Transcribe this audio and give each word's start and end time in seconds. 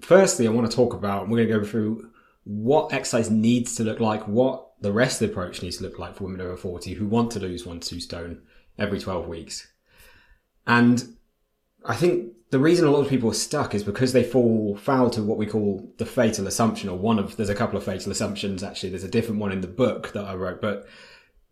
firstly, 0.00 0.46
I 0.46 0.50
want 0.50 0.70
to 0.70 0.76
talk 0.76 0.92
about, 0.92 1.28
we're 1.28 1.38
going 1.38 1.48
to 1.48 1.58
go 1.60 1.64
through 1.64 2.10
what 2.44 2.92
exercise 2.92 3.30
needs 3.30 3.74
to 3.76 3.84
look 3.84 4.00
like, 4.00 4.28
what 4.28 4.67
the 4.80 4.92
rest 4.92 5.20
of 5.20 5.28
the 5.28 5.32
approach 5.32 5.62
needs 5.62 5.78
to 5.78 5.84
look 5.84 5.98
like 5.98 6.16
for 6.16 6.24
women 6.24 6.40
over 6.40 6.56
40 6.56 6.94
who 6.94 7.06
want 7.06 7.32
to 7.32 7.40
lose 7.40 7.66
one 7.66 7.80
to 7.80 7.88
two 7.88 8.00
stone 8.00 8.42
every 8.78 9.00
12 9.00 9.26
weeks. 9.26 9.68
And 10.66 11.16
I 11.84 11.96
think 11.96 12.32
the 12.50 12.58
reason 12.58 12.86
a 12.86 12.90
lot 12.90 13.00
of 13.00 13.08
people 13.08 13.30
are 13.30 13.34
stuck 13.34 13.74
is 13.74 13.82
because 13.82 14.12
they 14.12 14.22
fall 14.22 14.76
foul 14.76 15.10
to 15.10 15.22
what 15.22 15.38
we 15.38 15.46
call 15.46 15.92
the 15.98 16.06
fatal 16.06 16.46
assumption, 16.46 16.88
or 16.88 16.96
one 16.96 17.18
of, 17.18 17.36
there's 17.36 17.48
a 17.48 17.54
couple 17.54 17.76
of 17.76 17.84
fatal 17.84 18.12
assumptions 18.12 18.62
actually. 18.62 18.90
There's 18.90 19.04
a 19.04 19.08
different 19.08 19.40
one 19.40 19.52
in 19.52 19.60
the 19.60 19.68
book 19.68 20.12
that 20.12 20.24
I 20.24 20.34
wrote, 20.34 20.60
but 20.60 20.86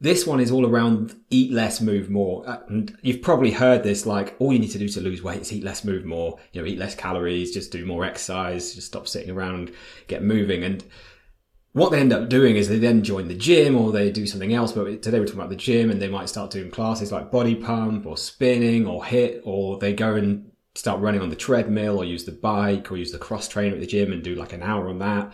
this 0.00 0.26
one 0.26 0.40
is 0.40 0.50
all 0.50 0.66
around 0.66 1.14
eat 1.30 1.52
less, 1.52 1.80
move 1.80 2.10
more. 2.10 2.48
Uh, 2.48 2.60
and 2.68 2.96
you've 3.02 3.22
probably 3.22 3.50
heard 3.50 3.82
this 3.82 4.04
like, 4.04 4.36
all 4.38 4.52
you 4.52 4.58
need 4.58 4.70
to 4.72 4.78
do 4.78 4.88
to 4.88 5.00
lose 5.00 5.22
weight 5.22 5.40
is 5.40 5.52
eat 5.52 5.64
less, 5.64 5.84
move 5.84 6.04
more, 6.04 6.38
you 6.52 6.60
know, 6.60 6.66
eat 6.66 6.78
less 6.78 6.94
calories, 6.94 7.52
just 7.52 7.72
do 7.72 7.86
more 7.86 8.04
exercise, 8.04 8.74
just 8.74 8.86
stop 8.86 9.08
sitting 9.08 9.30
around, 9.30 9.72
get 10.06 10.22
moving. 10.22 10.64
And 10.64 10.84
what 11.76 11.90
they 11.90 12.00
end 12.00 12.10
up 12.14 12.30
doing 12.30 12.56
is 12.56 12.70
they 12.70 12.78
then 12.78 13.02
join 13.02 13.28
the 13.28 13.34
gym 13.34 13.76
or 13.76 13.92
they 13.92 14.10
do 14.10 14.26
something 14.26 14.54
else. 14.54 14.72
But 14.72 15.02
today 15.02 15.20
we're 15.20 15.26
talking 15.26 15.40
about 15.40 15.50
the 15.50 15.56
gym 15.56 15.90
and 15.90 16.00
they 16.00 16.08
might 16.08 16.30
start 16.30 16.50
doing 16.50 16.70
classes 16.70 17.12
like 17.12 17.30
body 17.30 17.54
pump 17.54 18.06
or 18.06 18.16
spinning 18.16 18.86
or 18.86 19.04
HIIT 19.04 19.42
or 19.44 19.78
they 19.78 19.92
go 19.92 20.14
and 20.14 20.50
start 20.74 21.02
running 21.02 21.20
on 21.20 21.28
the 21.28 21.36
treadmill 21.36 21.98
or 21.98 22.06
use 22.06 22.24
the 22.24 22.32
bike 22.32 22.90
or 22.90 22.96
use 22.96 23.12
the 23.12 23.18
cross 23.18 23.46
trainer 23.46 23.74
at 23.74 23.80
the 23.82 23.86
gym 23.86 24.10
and 24.10 24.22
do 24.22 24.34
like 24.34 24.54
an 24.54 24.62
hour 24.62 24.88
on 24.88 25.00
that. 25.00 25.30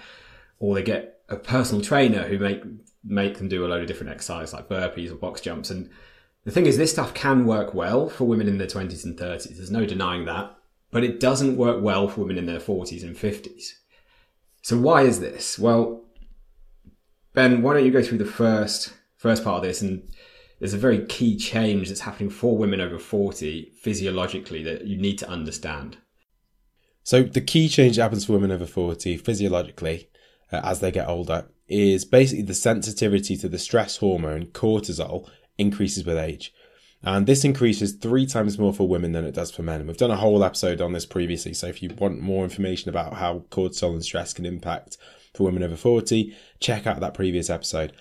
Or 0.59 0.75
they 0.75 0.83
get 0.83 1.21
a 1.29 1.37
personal 1.37 1.81
trainer 1.81 2.25
who 2.25 2.41
make, 2.41 2.65
make 3.05 3.39
them 3.39 3.49
do 3.49 3.65
a 3.65 3.69
load 3.69 3.83
of 3.83 3.87
different 3.87 4.13
exercises 4.13 4.53
like 4.53 4.69
burpees 4.69 5.13
or 5.13 5.15
box 5.15 5.41
jumps. 5.41 5.71
And 5.71 5.91
the 6.45 6.51
thing 6.51 6.67
is, 6.67 6.77
this 6.77 6.91
stuff 6.91 7.15
can 7.15 7.47
work 7.47 7.73
well 7.73 8.09
for 8.09 8.25
women 8.25 8.49
in 8.49 8.59
their 8.59 8.67
20s 8.67 9.05
and 9.05 9.17
30s. 9.17 9.59
There's 9.59 9.71
no 9.71 9.87
denying 9.87 10.25
that. 10.25 10.57
But 10.91 11.05
it 11.05 11.21
doesn't 11.21 11.57
work 11.57 11.81
well 11.81 12.09
for 12.09 12.23
women 12.23 12.37
in 12.37 12.47
their 12.47 12.59
40s 12.59 13.05
and 13.05 13.15
50s. 13.15 13.75
So 14.63 14.77
why 14.77 15.03
is 15.03 15.21
this? 15.21 15.57
Well, 15.57 16.03
Ben, 17.35 17.63
why 17.63 17.75
don't 17.75 17.85
you 17.85 17.91
go 17.91 18.03
through 18.03 18.19
the 18.19 18.25
first 18.25 18.93
first 19.17 19.45
part 19.45 19.57
of 19.57 19.63
this 19.63 19.81
and 19.83 20.03
there's 20.59 20.75
a 20.75 20.79
very 20.79 21.05
key 21.07 21.37
change 21.37 21.89
that's 21.89 22.01
happening 22.01 22.31
for 22.31 22.57
women 22.57 22.81
over 22.81 22.99
40 22.99 23.73
physiologically 23.81 24.63
that 24.63 24.87
you 24.87 24.97
need 24.97 25.19
to 25.19 25.29
understand. 25.29 25.97
So 27.03 27.25
the 27.25 27.41
key 27.41 27.69
change 27.69 27.97
that 27.97 28.03
happens 28.03 28.27
for 28.27 28.35
women 28.35 28.53
over 28.53 28.67
40 28.67 29.17
physiologically 29.17 30.09
uh, 30.53 30.61
as 30.63 30.81
they 30.81 30.93
get 30.93 31.09
older 31.09 31.49
is 31.67 32.05
basically 32.05 32.45
the 32.45 32.55
sensitivity 32.55 33.37
to 33.37 33.49
the 33.49 33.59
stress 33.59 33.97
hormone 33.97 34.47
cortisol 34.47 35.29
increases 35.59 36.05
with 36.05 36.19
age. 36.19 36.53
And 37.03 37.27
this 37.27 37.45
increases 37.45 37.95
three 37.95 38.27
times 38.27 38.59
more 38.59 38.73
for 38.73 38.87
women 38.87 39.11
than 39.11 39.25
it 39.25 39.35
does 39.35 39.51
for 39.51 39.63
men. 39.63 39.81
And 39.81 39.89
we've 39.89 39.97
done 39.97 40.13
a 40.13 40.17
whole 40.17 40.45
episode 40.45 40.81
on 40.81 40.93
this 40.93 41.07
previously. 41.07 41.55
So 41.55 41.67
if 41.67 41.83
you 41.83 41.93
want 41.99 42.21
more 42.21 42.45
information 42.45 42.89
about 42.89 43.15
how 43.15 43.41
cortisol 43.51 43.95
and 43.95 44.05
stress 44.05 44.33
can 44.33 44.47
impact 44.47 44.97
for 45.35 45.45
women 45.45 45.63
over 45.63 45.77
40, 45.77 46.35
check 46.61 46.87
out 46.87 47.01
that 47.01 47.15
previous 47.15 47.51
episode. 47.51 47.93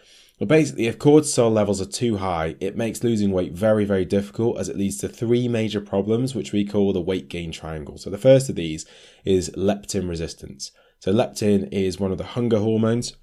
But 0.41 0.47
basically, 0.47 0.87
if 0.87 0.97
cortisol 0.97 1.51
levels 1.51 1.79
are 1.79 1.85
too 1.85 2.17
high, 2.17 2.55
it 2.59 2.75
makes 2.75 3.03
losing 3.03 3.31
weight 3.31 3.53
very, 3.53 3.85
very 3.85 4.05
difficult 4.05 4.57
as 4.57 4.69
it 4.69 4.77
leads 4.77 4.97
to 4.97 5.07
three 5.07 5.47
major 5.47 5.79
problems, 5.79 6.33
which 6.33 6.51
we 6.51 6.65
call 6.65 6.93
the 6.93 6.99
weight 6.99 7.29
gain 7.29 7.51
triangle. 7.51 7.99
So 7.99 8.09
the 8.09 8.17
first 8.17 8.49
of 8.49 8.55
these 8.55 8.85
is 9.23 9.51
leptin 9.51 10.09
resistance. 10.09 10.71
So 10.99 11.13
leptin 11.13 11.71
is 11.71 11.99
one 11.99 12.11
of 12.11 12.17
the 12.17 12.23
hunger 12.23 12.57
hormones. 12.57 13.15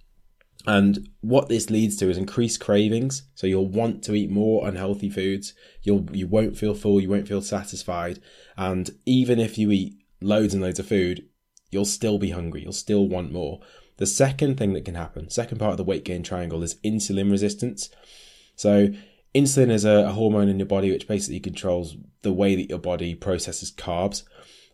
And 0.64 1.08
what 1.20 1.48
this 1.48 1.70
leads 1.70 1.96
to 1.96 2.08
is 2.10 2.18
increased 2.18 2.60
cravings. 2.60 3.24
So 3.34 3.46
you'll 3.46 3.66
want 3.66 4.04
to 4.04 4.14
eat 4.14 4.30
more 4.30 4.68
unhealthy 4.68 5.10
foods. 5.10 5.54
You'll 5.82 6.08
you 6.12 6.28
won't 6.28 6.56
feel 6.56 6.74
full. 6.74 7.00
You 7.00 7.08
won't 7.08 7.26
feel 7.26 7.42
satisfied. 7.42 8.20
And 8.56 8.90
even 9.06 9.38
if 9.38 9.58
you 9.58 9.72
eat 9.72 9.94
loads 10.20 10.54
and 10.54 10.62
loads 10.62 10.78
of 10.78 10.86
food, 10.86 11.26
you'll 11.70 11.84
still 11.84 12.18
be 12.18 12.30
hungry. 12.30 12.62
You'll 12.62 12.72
still 12.72 13.08
want 13.08 13.32
more. 13.32 13.60
The 13.98 14.06
second 14.06 14.56
thing 14.56 14.72
that 14.72 14.84
can 14.84 14.94
happen, 14.94 15.28
second 15.28 15.58
part 15.58 15.72
of 15.72 15.76
the 15.76 15.84
weight 15.84 16.04
gain 16.04 16.22
triangle, 16.22 16.62
is 16.62 16.76
insulin 16.84 17.30
resistance. 17.30 17.90
So, 18.54 18.88
insulin 19.34 19.70
is 19.70 19.84
a, 19.84 20.06
a 20.06 20.12
hormone 20.12 20.48
in 20.48 20.58
your 20.58 20.66
body 20.66 20.90
which 20.90 21.08
basically 21.08 21.40
controls 21.40 21.96
the 22.22 22.32
way 22.32 22.54
that 22.54 22.70
your 22.70 22.78
body 22.78 23.14
processes 23.14 23.72
carbs. 23.72 24.22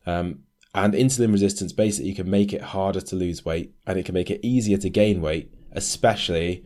Um, 0.06 0.40
and 0.74 0.92
insulin 0.92 1.32
resistance 1.32 1.72
basically 1.72 2.12
can 2.12 2.28
make 2.28 2.52
it 2.52 2.60
harder 2.60 3.00
to 3.00 3.16
lose 3.16 3.44
weight 3.44 3.74
and 3.86 3.98
it 3.98 4.04
can 4.04 4.14
make 4.14 4.30
it 4.30 4.44
easier 4.44 4.76
to 4.78 4.90
gain 4.90 5.20
weight, 5.20 5.52
especially 5.72 6.64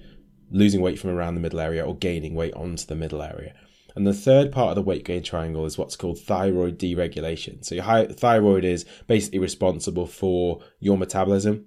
losing 0.51 0.81
weight 0.81 0.99
from 0.99 1.11
around 1.11 1.35
the 1.35 1.41
middle 1.41 1.61
area 1.61 1.85
or 1.85 1.97
gaining 1.97 2.35
weight 2.35 2.55
onto 2.55 2.87
the 2.87 2.95
middle 2.97 3.23
area. 3.23 3.55
And 3.95 4.07
the 4.07 4.15
third 4.15 4.51
part 4.51 4.71
of 4.71 4.75
the 4.77 4.83
weight 4.83 5.05
gain 5.05 5.23
triangle 5.23 5.67
is 5.67 5.77
what's 5.79 5.97
called 5.97 6.19
thyroid 6.19 6.79
deregulation. 6.79 7.65
So 7.65 7.75
your 7.75 8.07
thyroid 8.07 8.65
is 8.65 8.85
basically 9.07 9.39
responsible 9.39 10.07
for 10.07 10.61
your 10.81 10.97
metabolism 10.97 11.67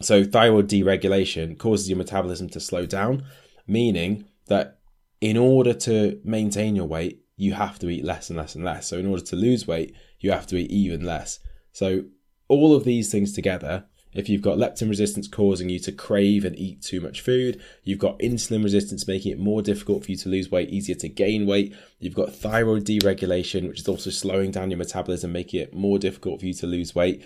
so 0.00 0.24
thyroid 0.24 0.68
deregulation 0.68 1.58
causes 1.58 1.88
your 1.88 1.98
metabolism 1.98 2.48
to 2.50 2.60
slow 2.60 2.86
down, 2.86 3.24
meaning 3.66 4.26
that 4.46 4.78
in 5.20 5.36
order 5.36 5.74
to 5.74 6.20
maintain 6.24 6.76
your 6.76 6.86
weight, 6.86 7.24
you 7.36 7.52
have 7.52 7.78
to 7.78 7.88
eat 7.88 8.04
less 8.04 8.30
and 8.30 8.36
less 8.36 8.54
and 8.54 8.64
less. 8.64 8.88
So 8.88 8.98
in 8.98 9.06
order 9.06 9.22
to 9.24 9.36
lose 9.36 9.66
weight, 9.66 9.94
you 10.20 10.30
have 10.32 10.46
to 10.48 10.56
eat 10.56 10.70
even 10.70 11.04
less. 11.04 11.38
So 11.72 12.04
all 12.48 12.74
of 12.74 12.84
these 12.84 13.10
things 13.10 13.32
together, 13.32 13.84
if 14.12 14.28
you've 14.28 14.42
got 14.42 14.58
leptin 14.58 14.88
resistance 14.88 15.28
causing 15.28 15.68
you 15.68 15.78
to 15.80 15.92
crave 15.92 16.44
and 16.44 16.58
eat 16.58 16.82
too 16.82 17.00
much 17.00 17.20
food, 17.20 17.60
you've 17.84 17.98
got 17.98 18.18
insulin 18.20 18.64
resistance 18.64 19.06
making 19.06 19.32
it 19.32 19.38
more 19.38 19.62
difficult 19.62 20.04
for 20.04 20.10
you 20.10 20.16
to 20.18 20.28
lose 20.28 20.50
weight, 20.50 20.70
easier 20.70 20.96
to 20.96 21.08
gain 21.08 21.46
weight, 21.46 21.74
you've 21.98 22.14
got 22.14 22.34
thyroid 22.34 22.84
deregulation, 22.84 23.68
which 23.68 23.80
is 23.80 23.88
also 23.88 24.10
slowing 24.10 24.50
down 24.50 24.70
your 24.70 24.78
metabolism, 24.78 25.30
making 25.30 25.60
it 25.60 25.74
more 25.74 25.98
difficult 25.98 26.40
for 26.40 26.46
you 26.46 26.54
to 26.54 26.66
lose 26.66 26.94
weight. 26.94 27.24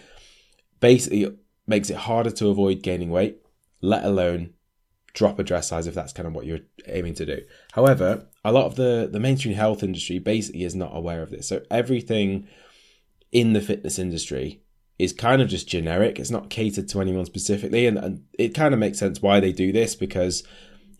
Basically, 0.80 1.36
makes 1.66 1.90
it 1.90 1.96
harder 1.96 2.30
to 2.30 2.48
avoid 2.48 2.82
gaining 2.82 3.10
weight, 3.10 3.38
let 3.80 4.04
alone 4.04 4.54
drop 5.14 5.38
a 5.38 5.44
dress 5.44 5.68
size 5.68 5.86
if 5.86 5.94
that's 5.94 6.12
kind 6.12 6.26
of 6.26 6.34
what 6.34 6.46
you're 6.46 6.60
aiming 6.86 7.14
to 7.14 7.26
do. 7.26 7.42
However, 7.72 8.28
a 8.44 8.52
lot 8.52 8.66
of 8.66 8.76
the 8.76 9.08
the 9.10 9.20
mainstream 9.20 9.54
health 9.54 9.82
industry 9.82 10.18
basically 10.18 10.64
is 10.64 10.74
not 10.74 10.96
aware 10.96 11.22
of 11.22 11.30
this. 11.30 11.48
So 11.48 11.62
everything 11.70 12.48
in 13.30 13.52
the 13.52 13.60
fitness 13.60 13.98
industry 13.98 14.62
is 14.98 15.12
kind 15.12 15.42
of 15.42 15.48
just 15.48 15.68
generic. 15.68 16.18
It's 16.18 16.30
not 16.30 16.50
catered 16.50 16.88
to 16.88 17.00
anyone 17.00 17.24
specifically, 17.24 17.86
and, 17.86 17.98
and 17.98 18.24
it 18.38 18.54
kind 18.54 18.74
of 18.74 18.80
makes 18.80 18.98
sense 18.98 19.20
why 19.20 19.40
they 19.40 19.52
do 19.52 19.72
this 19.72 19.94
because 19.94 20.42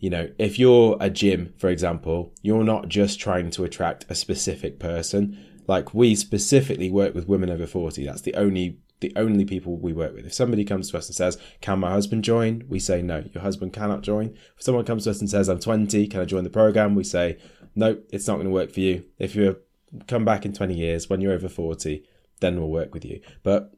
you 0.03 0.09
know, 0.09 0.29
if 0.37 0.59
you're 0.59 0.97
a 0.99 1.09
gym, 1.09 1.53
for 1.57 1.69
example, 1.69 2.33
you're 2.41 2.65
not 2.65 2.89
just 2.89 3.21
trying 3.21 3.49
to 3.51 3.63
attract 3.63 4.05
a 4.09 4.15
specific 4.15 4.77
person. 4.77 5.39
Like 5.65 5.93
we 5.93 6.13
specifically 6.13 6.91
work 6.91 7.15
with 7.15 7.29
women 7.29 7.49
over 7.49 7.65
40. 7.65 8.05
That's 8.05 8.19
the 8.19 8.35
only 8.35 8.79
the 9.03 9.13
only 9.15 9.45
people 9.45 9.77
we 9.77 9.93
work 9.93 10.15
with. 10.15 10.25
If 10.25 10.33
somebody 10.33 10.65
comes 10.65 10.89
to 10.89 10.97
us 10.97 11.07
and 11.07 11.15
says, 11.15 11.37
"Can 11.61 11.79
my 11.79 11.91
husband 11.91 12.23
join?" 12.23 12.63
we 12.67 12.79
say, 12.79 13.01
"No, 13.01 13.23
your 13.33 13.43
husband 13.43 13.73
cannot 13.73 14.01
join." 14.01 14.33
If 14.57 14.63
someone 14.63 14.85
comes 14.85 15.03
to 15.03 15.11
us 15.11 15.19
and 15.19 15.29
says, 15.29 15.49
"I'm 15.49 15.59
20, 15.59 16.07
can 16.07 16.21
I 16.21 16.25
join 16.25 16.43
the 16.43 16.49
program?" 16.49 16.95
we 16.95 17.03
say, 17.03 17.37
"No, 17.75 17.97
it's 18.11 18.27
not 18.27 18.35
going 18.35 18.47
to 18.47 18.53
work 18.53 18.71
for 18.71 18.79
you. 18.79 19.03
If 19.19 19.35
you 19.35 19.57
come 20.07 20.25
back 20.25 20.45
in 20.45 20.53
20 20.53 20.73
years 20.73 21.09
when 21.09 21.21
you're 21.21 21.33
over 21.33 21.49
40, 21.49 22.03
then 22.39 22.57
we'll 22.57 22.69
work 22.69 22.93
with 22.93 23.05
you." 23.05 23.19
But 23.43 23.73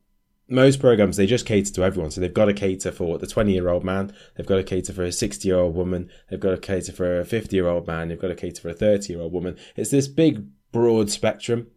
most 0.47 0.79
programs 0.79 1.17
they 1.17 1.25
just 1.25 1.45
cater 1.45 1.73
to 1.73 1.83
everyone 1.83 2.11
so 2.11 2.21
they've 2.21 2.33
got 2.33 2.45
to 2.45 2.53
cater 2.53 2.91
for 2.91 3.17
the 3.17 3.25
20 3.25 3.51
year 3.51 3.67
old 3.67 3.83
man 3.83 4.13
they've 4.35 4.45
got 4.45 4.57
to 4.57 4.63
cater 4.63 4.93
for 4.93 5.03
a 5.03 5.11
60 5.11 5.47
year 5.47 5.57
old 5.57 5.73
woman 5.73 6.07
they've 6.29 6.39
got 6.39 6.51
to 6.51 6.57
cater 6.57 6.91
for 6.91 7.19
a 7.19 7.25
50 7.25 7.55
year 7.55 7.67
old 7.67 7.87
man 7.87 8.09
they've 8.09 8.19
got 8.19 8.27
to 8.27 8.35
cater 8.35 8.61
for 8.61 8.69
a 8.69 8.73
30 8.73 9.11
year 9.11 9.21
old 9.21 9.33
woman 9.33 9.57
it's 9.75 9.89
this 9.89 10.07
big 10.07 10.45
broad 10.71 11.09
spectrum 11.09 11.67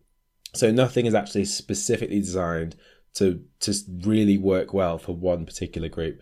so 0.54 0.70
nothing 0.70 1.06
is 1.06 1.14
actually 1.14 1.44
specifically 1.44 2.20
designed 2.20 2.76
to 3.19 3.43
to 3.61 3.75
really 4.03 4.38
work 4.38 4.73
well 4.73 4.99
for 4.99 5.15
one 5.15 5.44
particular 5.44 5.88
group 5.88 6.20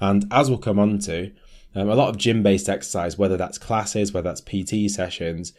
and 0.00 0.24
as 0.30 0.48
we'll 0.48 0.58
come 0.58 0.78
on 0.78 0.98
to 0.98 1.32
um, 1.74 1.88
a 1.88 1.94
lot 1.94 2.08
of 2.08 2.16
gym 2.16 2.42
based 2.42 2.68
exercise 2.68 3.18
whether 3.18 3.36
that's 3.36 3.58
classes 3.58 4.12
whether 4.12 4.28
that's 4.28 4.40
pt 4.40 4.90
sessions 4.90 5.52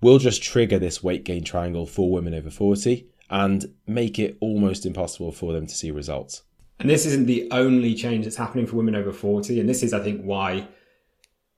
will 0.00 0.18
just 0.18 0.42
trigger 0.42 0.78
this 0.78 1.02
weight 1.02 1.24
gain 1.24 1.44
triangle 1.44 1.86
for 1.86 2.10
women 2.10 2.34
over 2.34 2.50
40 2.50 3.06
and 3.30 3.74
make 3.86 4.18
it 4.18 4.36
almost 4.40 4.86
impossible 4.86 5.32
for 5.32 5.52
them 5.52 5.66
to 5.66 5.74
see 5.74 5.90
results. 5.90 6.42
And 6.80 6.88
this 6.88 7.04
isn't 7.06 7.26
the 7.26 7.48
only 7.50 7.94
change 7.94 8.24
that's 8.24 8.36
happening 8.36 8.66
for 8.66 8.76
women 8.76 8.94
over 8.94 9.12
40. 9.12 9.58
And 9.60 9.68
this 9.68 9.82
is, 9.82 9.92
I 9.92 10.02
think, 10.02 10.22
why 10.22 10.68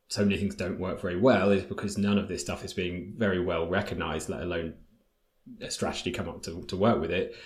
so 0.09 0.25
many 0.25 0.39
things 0.39 0.55
don't 0.55 0.81
work 0.81 1.01
very 1.01 1.17
well, 1.17 1.51
is 1.51 1.63
because 1.63 1.99
none 1.99 2.19
of 2.19 2.27
this 2.27 2.41
stuff 2.41 2.65
is 2.65 2.73
being 2.73 3.15
very 3.17 3.39
well 3.39 3.69
recognized, 3.69 4.29
let 4.29 4.43
alone 4.43 4.75
a 5.61 5.71
strategy 5.71 6.11
come 6.11 6.29
up 6.29 6.43
to, 6.45 6.63
to 6.63 6.77
work 6.77 7.01
with 7.01 7.11
it. 7.11 7.37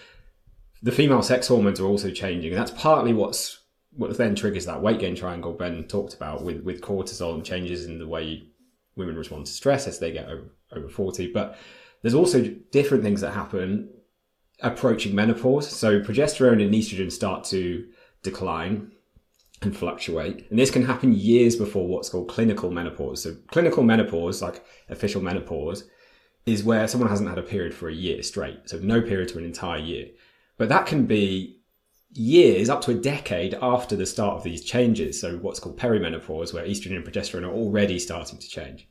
The 0.84 0.92
female 0.92 1.22
sex 1.22 1.48
hormones 1.48 1.80
are 1.80 1.86
also 1.86 2.10
changing. 2.10 2.52
And 2.52 2.60
that's 2.60 2.70
partly 2.70 3.12
what's 3.12 3.58
what 3.96 4.16
then 4.16 4.34
triggers 4.34 4.66
that 4.66 4.82
weight 4.82 4.98
gain 4.98 5.14
triangle 5.14 5.52
Ben 5.52 5.84
talked 5.84 6.14
about 6.14 6.42
with, 6.42 6.62
with 6.62 6.80
cortisol 6.80 7.34
and 7.34 7.44
changes 7.44 7.86
in 7.86 7.98
the 7.98 8.06
way 8.06 8.42
women 8.96 9.16
respond 9.16 9.46
to 9.46 9.52
stress 9.52 9.86
as 9.86 9.98
they 9.98 10.12
get 10.12 10.28
over, 10.28 10.50
over 10.72 10.88
40. 10.88 11.32
But 11.32 11.58
there's 12.02 12.14
also 12.14 12.42
different 12.70 13.02
things 13.02 13.20
that 13.20 13.32
happen 13.32 13.88
approaching 14.60 15.14
menopause. 15.14 15.68
So 15.68 16.00
progesterone 16.00 16.62
and 16.62 16.74
estrogen 16.74 17.10
start 17.10 17.44
to 17.44 17.86
decline 18.22 18.92
and 19.62 19.76
fluctuate. 19.76 20.46
And 20.50 20.58
this 20.58 20.70
can 20.70 20.84
happen 20.84 21.12
years 21.12 21.56
before 21.56 21.86
what's 21.86 22.08
called 22.08 22.28
clinical 22.28 22.70
menopause. 22.70 23.22
So 23.22 23.36
clinical 23.48 23.82
menopause, 23.82 24.42
like 24.42 24.64
official 24.88 25.22
menopause, 25.22 25.88
is 26.46 26.62
where 26.62 26.86
someone 26.86 27.08
hasn't 27.08 27.28
had 27.28 27.38
a 27.38 27.42
period 27.42 27.74
for 27.74 27.88
a 27.88 27.94
year 27.94 28.22
straight. 28.22 28.68
So 28.68 28.78
no 28.78 29.00
period 29.00 29.30
for 29.30 29.38
an 29.38 29.44
entire 29.44 29.78
year. 29.78 30.08
But 30.56 30.68
that 30.68 30.86
can 30.86 31.06
be 31.06 31.60
years, 32.12 32.70
up 32.70 32.80
to 32.82 32.92
a 32.92 32.94
decade 32.94 33.54
after 33.60 33.96
the 33.96 34.06
start 34.06 34.36
of 34.36 34.44
these 34.44 34.64
changes. 34.64 35.20
So 35.20 35.36
what's 35.38 35.58
called 35.58 35.78
perimenopause, 35.78 36.54
where 36.54 36.64
estrogen 36.64 36.96
and 36.96 37.04
progesterone 37.04 37.46
are 37.46 37.52
already 37.52 37.98
starting 37.98 38.38
to 38.38 38.48
change. 38.48 38.88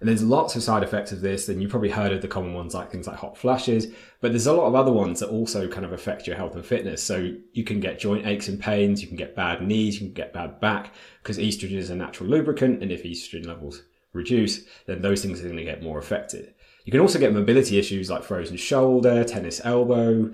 And 0.00 0.08
there's 0.08 0.22
lots 0.24 0.56
of 0.56 0.64
side 0.64 0.82
effects 0.82 1.12
of 1.12 1.20
this, 1.20 1.48
and 1.48 1.62
you've 1.62 1.70
probably 1.70 1.90
heard 1.90 2.12
of 2.12 2.22
the 2.22 2.28
common 2.28 2.54
ones 2.54 2.74
like 2.74 2.90
things 2.90 3.06
like 3.06 3.18
hot 3.18 3.36
flashes, 3.36 3.86
but 4.20 4.32
there's 4.32 4.48
a 4.48 4.52
lot 4.52 4.66
of 4.66 4.74
other 4.74 4.90
ones 4.90 5.20
that 5.20 5.28
also 5.28 5.68
kind 5.68 5.84
of 5.84 5.92
affect 5.92 6.26
your 6.26 6.34
health 6.34 6.56
and 6.56 6.66
fitness. 6.66 7.00
So 7.00 7.32
you 7.52 7.62
can 7.62 7.78
get 7.78 8.00
joint 8.00 8.26
aches 8.26 8.48
and 8.48 8.58
pains, 8.58 9.00
you 9.00 9.06
can 9.06 9.16
get 9.16 9.36
bad 9.36 9.62
knees, 9.62 10.00
you 10.00 10.08
can 10.08 10.14
get 10.14 10.32
bad 10.32 10.58
back, 10.58 10.92
because 11.22 11.38
estrogen 11.38 11.76
is 11.76 11.90
a 11.90 11.94
natural 11.94 12.28
lubricant, 12.28 12.82
and 12.82 12.90
if 12.90 13.04
estrogen 13.04 13.46
levels 13.46 13.82
reduce, 14.12 14.64
then 14.86 15.02
those 15.02 15.22
things 15.22 15.38
are 15.38 15.44
going 15.44 15.56
to 15.56 15.62
get 15.62 15.84
more 15.84 16.00
affected. 16.00 16.52
You 16.84 16.90
can 16.90 17.00
also 17.00 17.20
get 17.20 17.32
mobility 17.32 17.78
issues 17.78 18.10
like 18.10 18.24
frozen 18.24 18.56
shoulder, 18.56 19.22
tennis 19.22 19.60
elbow. 19.62 20.32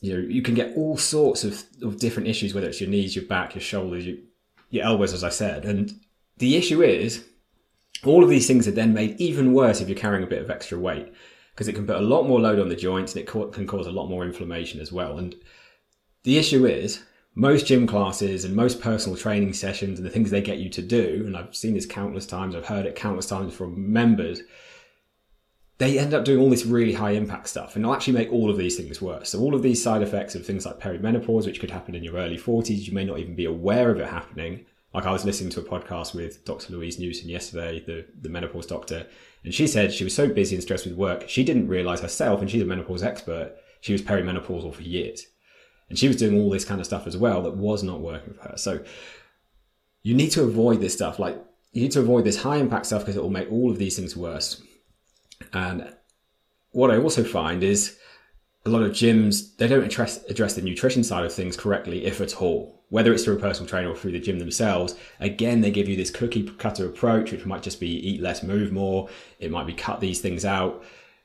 You 0.00 0.12
know, 0.14 0.28
you 0.28 0.42
can 0.42 0.54
get 0.54 0.76
all 0.76 0.96
sorts 0.96 1.42
of, 1.44 1.64
of 1.82 1.98
different 1.98 2.28
issues, 2.28 2.54
whether 2.54 2.68
it's 2.68 2.80
your 2.80 2.90
knees, 2.90 3.16
your 3.16 3.24
back, 3.24 3.54
your 3.54 3.62
shoulders, 3.62 4.06
your, 4.06 4.16
your 4.70 4.84
elbows, 4.84 5.12
as 5.12 5.24
I 5.24 5.30
said. 5.30 5.64
And 5.64 5.98
the 6.36 6.56
issue 6.56 6.82
is 6.82 7.24
all 8.04 8.22
of 8.22 8.28
these 8.28 8.46
things 8.46 8.68
are 8.68 8.72
then 8.72 8.92
made 8.92 9.18
even 9.20 9.54
worse 9.54 9.80
if 9.80 9.88
you're 9.88 9.98
carrying 9.98 10.22
a 10.22 10.28
bit 10.28 10.42
of 10.42 10.50
extra 10.50 10.78
weight 10.78 11.12
because 11.56 11.68
it 11.68 11.74
can 11.74 11.86
put 11.86 11.96
a 11.96 12.00
lot 12.00 12.24
more 12.24 12.40
load 12.40 12.60
on 12.60 12.68
the 12.68 12.76
joints 12.76 13.14
and 13.14 13.22
it 13.22 13.26
can 13.26 13.66
cause 13.66 13.86
a 13.86 13.92
lot 13.92 14.08
more 14.08 14.24
inflammation 14.24 14.78
as 14.78 14.92
well. 14.92 15.18
And 15.18 15.34
the 16.24 16.36
issue 16.36 16.66
is 16.66 17.02
most 17.34 17.66
gym 17.66 17.86
classes 17.86 18.44
and 18.44 18.54
most 18.54 18.80
personal 18.80 19.16
training 19.16 19.54
sessions 19.54 19.98
and 19.98 20.06
the 20.06 20.10
things 20.10 20.30
they 20.30 20.42
get 20.42 20.58
you 20.58 20.68
to 20.70 20.82
do, 20.82 21.22
and 21.26 21.36
I've 21.36 21.56
seen 21.56 21.74
this 21.74 21.86
countless 21.86 22.26
times, 22.26 22.54
I've 22.54 22.66
heard 22.66 22.84
it 22.84 22.94
countless 22.94 23.26
times 23.26 23.54
from 23.54 23.92
members, 23.92 24.42
they 25.78 25.98
end 25.98 26.14
up 26.14 26.24
doing 26.24 26.40
all 26.40 26.50
this 26.50 26.64
really 26.64 26.94
high 26.94 27.10
impact 27.10 27.48
stuff 27.48 27.76
and 27.76 27.84
they'll 27.84 27.92
actually 27.92 28.14
make 28.14 28.32
all 28.32 28.50
of 28.50 28.56
these 28.56 28.76
things 28.76 29.02
worse. 29.02 29.30
So 29.30 29.40
all 29.40 29.54
of 29.54 29.62
these 29.62 29.82
side 29.82 30.02
effects 30.02 30.34
of 30.34 30.46
things 30.46 30.64
like 30.64 30.80
perimenopause, 30.80 31.46
which 31.46 31.60
could 31.60 31.70
happen 31.70 31.94
in 31.94 32.02
your 32.02 32.14
early 32.14 32.38
40s, 32.38 32.86
you 32.86 32.94
may 32.94 33.04
not 33.04 33.18
even 33.18 33.34
be 33.34 33.44
aware 33.44 33.90
of 33.90 33.98
it 33.98 34.08
happening 34.08 34.64
like 34.96 35.04
I 35.04 35.12
was 35.12 35.26
listening 35.26 35.50
to 35.50 35.60
a 35.60 35.62
podcast 35.62 36.14
with 36.14 36.42
Dr. 36.46 36.72
Louise 36.72 36.98
Newson 36.98 37.28
yesterday, 37.28 37.80
the, 37.80 38.06
the 38.18 38.30
menopause 38.30 38.64
doctor, 38.64 39.06
and 39.44 39.52
she 39.52 39.66
said 39.66 39.92
she 39.92 40.04
was 40.04 40.14
so 40.14 40.26
busy 40.26 40.56
and 40.56 40.62
stressed 40.62 40.86
with 40.86 40.94
work, 40.94 41.28
she 41.28 41.44
didn't 41.44 41.68
realize 41.68 42.00
herself, 42.00 42.40
and 42.40 42.50
she's 42.50 42.62
a 42.62 42.64
menopause 42.64 43.02
expert, 43.02 43.56
she 43.82 43.92
was 43.92 44.00
perimenopausal 44.00 44.72
for 44.72 44.82
years. 44.82 45.26
And 45.90 45.98
she 45.98 46.08
was 46.08 46.16
doing 46.16 46.40
all 46.40 46.48
this 46.48 46.64
kind 46.64 46.80
of 46.80 46.86
stuff 46.86 47.06
as 47.06 47.14
well 47.14 47.42
that 47.42 47.56
was 47.56 47.82
not 47.82 48.00
working 48.00 48.32
for 48.34 48.48
her. 48.48 48.56
So 48.56 48.82
you 50.02 50.14
need 50.14 50.30
to 50.30 50.42
avoid 50.42 50.80
this 50.80 50.94
stuff. 50.94 51.18
Like 51.18 51.38
you 51.72 51.82
need 51.82 51.92
to 51.92 52.00
avoid 52.00 52.24
this 52.24 52.42
high 52.42 52.56
impact 52.56 52.86
stuff 52.86 53.02
because 53.02 53.16
it 53.16 53.22
will 53.22 53.30
make 53.30 53.52
all 53.52 53.70
of 53.70 53.78
these 53.78 53.96
things 53.96 54.16
worse. 54.16 54.62
And 55.52 55.94
what 56.70 56.90
I 56.90 56.98
also 56.98 57.24
find 57.24 57.62
is 57.62 57.98
a 58.64 58.68
lot 58.68 58.82
of 58.82 58.92
gyms, 58.92 59.56
they 59.56 59.68
don't 59.68 59.84
address, 59.84 60.24
address 60.24 60.54
the 60.54 60.62
nutrition 60.62 61.04
side 61.04 61.24
of 61.24 61.32
things 61.32 61.56
correctly, 61.56 62.04
if 62.04 62.20
at 62.20 62.42
all. 62.42 62.84
Whether 62.88 63.12
it's 63.12 63.24
through 63.24 63.36
a 63.36 63.40
personal 63.40 63.68
trainer 63.68 63.90
or 63.90 63.96
through 63.96 64.12
the 64.12 64.20
gym 64.20 64.38
themselves, 64.38 64.94
again, 65.20 65.60
they 65.60 65.70
give 65.70 65.88
you 65.88 65.96
this 65.96 66.10
cookie 66.10 66.44
cutter 66.44 66.86
approach, 66.86 67.32
which 67.32 67.46
might 67.46 67.62
just 67.62 67.80
be 67.80 67.88
eat 67.88 68.20
less, 68.20 68.42
move 68.42 68.72
more. 68.72 69.08
It 69.38 69.50
might 69.50 69.66
be 69.66 69.72
cut 69.72 70.00
these 70.00 70.20
things 70.20 70.44
out. 70.44 70.84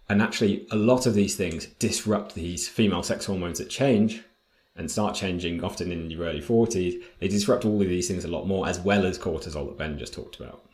And 0.09 0.21
actually, 0.21 0.67
a 0.71 0.75
lot 0.75 1.05
of 1.05 1.13
these 1.13 1.35
things 1.35 1.65
disrupt 1.65 2.35
these 2.35 2.67
female 2.67 3.03
sex 3.03 3.25
hormones 3.25 3.59
that 3.59 3.69
change 3.69 4.23
and 4.75 4.89
start 4.89 5.15
changing 5.15 5.63
often 5.63 5.91
in 5.91 6.09
your 6.09 6.25
early 6.25 6.41
40s. 6.41 7.01
They 7.19 7.27
disrupt 7.27 7.65
all 7.65 7.81
of 7.81 7.89
these 7.89 8.07
things 8.07 8.25
a 8.25 8.29
lot 8.29 8.47
more, 8.47 8.67
as 8.67 8.79
well 8.79 9.05
as 9.05 9.19
cortisol 9.19 9.67
that 9.67 9.77
Ben 9.77 9.97
just 9.97 10.13
talked 10.13 10.39
about. 10.39 10.70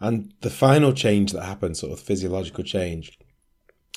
And 0.00 0.32
the 0.40 0.50
final 0.50 0.92
change 0.92 1.32
that 1.32 1.44
happens, 1.44 1.80
sort 1.80 1.92
of 1.92 2.00
physiological 2.00 2.64
change, 2.64 3.18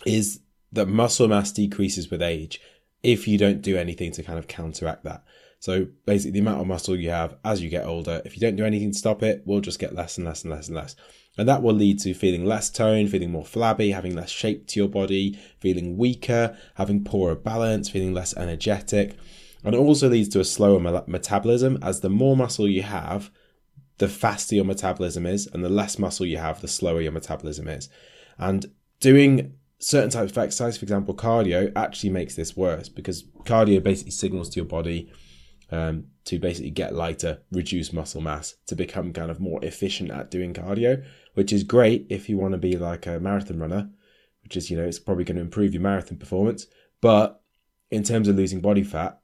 is 0.06 0.40
that 0.72 0.88
muscle 0.88 1.28
mass 1.28 1.52
decreases 1.52 2.10
with 2.10 2.22
age 2.22 2.62
if 3.04 3.28
you 3.28 3.38
don't 3.38 3.62
do 3.62 3.78
anything 3.78 4.12
to 4.14 4.24
kind 4.24 4.40
of 4.40 4.48
counteract 4.48 5.04
that. 5.04 5.24
So 5.60 5.88
basically, 6.06 6.32
the 6.32 6.40
amount 6.40 6.62
of 6.62 6.68
muscle 6.68 6.96
you 6.96 7.10
have 7.10 7.36
as 7.44 7.62
you 7.62 7.70
get 7.70 7.86
older, 7.86 8.22
if 8.24 8.36
you 8.36 8.40
don't 8.40 8.56
do 8.56 8.66
anything 8.66 8.92
to 8.92 8.98
stop 8.98 9.22
it, 9.24 9.44
will 9.46 9.60
just 9.60 9.80
get 9.80 9.94
less 9.94 10.18
and 10.18 10.26
less 10.26 10.44
and 10.44 10.54
less 10.54 10.68
and 10.68 10.76
less. 10.76 10.96
And 11.38 11.48
that 11.48 11.62
will 11.62 11.74
lead 11.74 12.00
to 12.00 12.14
feeling 12.14 12.46
less 12.46 12.70
toned, 12.70 13.12
feeling 13.12 13.32
more 13.32 13.46
flabby, 13.46 13.92
having 13.92 14.16
less 14.16 14.30
shape 14.30 14.68
to 14.68 14.80
your 14.80 14.90
body, 14.90 15.38
feeling 15.60 15.98
weaker, 15.98 16.58
having 16.76 17.04
poorer 17.04 17.36
balance, 17.36 17.90
feeling 17.90 18.14
less 18.14 18.36
energetic. 18.38 19.18
And 19.64 19.76
it 19.76 19.78
also 19.78 20.08
leads 20.08 20.30
to 20.30 20.40
a 20.40 20.46
slower 20.46 20.80
metabolism 21.08 21.78
as 21.82 22.00
the 22.00 22.10
more 22.10 22.38
muscle 22.38 22.68
you 22.68 22.84
have, 22.84 23.30
the 24.00 24.08
faster 24.08 24.56
your 24.56 24.66
metabolism 24.66 25.26
is, 25.26 25.48
and 25.48 25.64
the 25.64 25.70
less 25.70 26.00
muscle 26.00 26.26
you 26.26 26.38
have, 26.38 26.62
the 26.62 26.68
slower 26.68 27.02
your 27.02 27.12
metabolism 27.12 27.68
is. 27.68 27.90
And 28.38 28.66
doing 29.00 29.54
certain 29.78 30.10
types 30.10 30.32
of 30.32 30.38
exercise, 30.38 30.78
for 30.78 30.84
example, 30.84 31.14
cardio, 31.14 31.72
actually 31.76 32.10
makes 32.10 32.36
this 32.36 32.58
worse 32.58 32.90
because 32.90 33.24
cardio 33.44 33.82
basically 33.84 34.12
signals 34.12 34.50
to 34.50 34.58
your 34.58 34.66
body 34.66 35.12
um, 35.72 36.06
to 36.26 36.40
basically 36.40 36.72
get 36.72 36.96
lighter, 36.96 37.40
reduce 37.52 37.94
muscle 37.94 38.22
mass, 38.22 38.56
to 38.68 38.76
become 38.76 39.14
kind 39.14 39.32
of 39.32 39.40
more 39.40 39.64
efficient 39.64 40.12
at 40.12 40.32
doing 40.32 40.54
cardio, 40.54 41.04
which 41.34 41.54
is 41.54 41.64
great 41.64 42.08
if 42.10 42.30
you 42.30 42.38
want 42.38 42.54
to 42.54 42.58
be 42.58 42.78
like 42.78 43.06
a 43.06 43.20
marathon 43.20 43.60
runner, 43.60 43.90
which 44.44 44.58
is, 44.58 44.72
you 44.72 44.78
know, 44.78 44.86
it's 44.86 45.00
probably 45.00 45.24
going 45.24 45.38
to 45.38 45.42
improve 45.42 45.74
your 45.74 45.84
marathon 45.84 46.18
performance. 46.18 46.68
But 47.02 47.42
in 47.92 48.04
terms 48.04 48.28
of 48.28 48.36
losing 48.36 48.62
body 48.62 48.84
fat, 48.84 49.20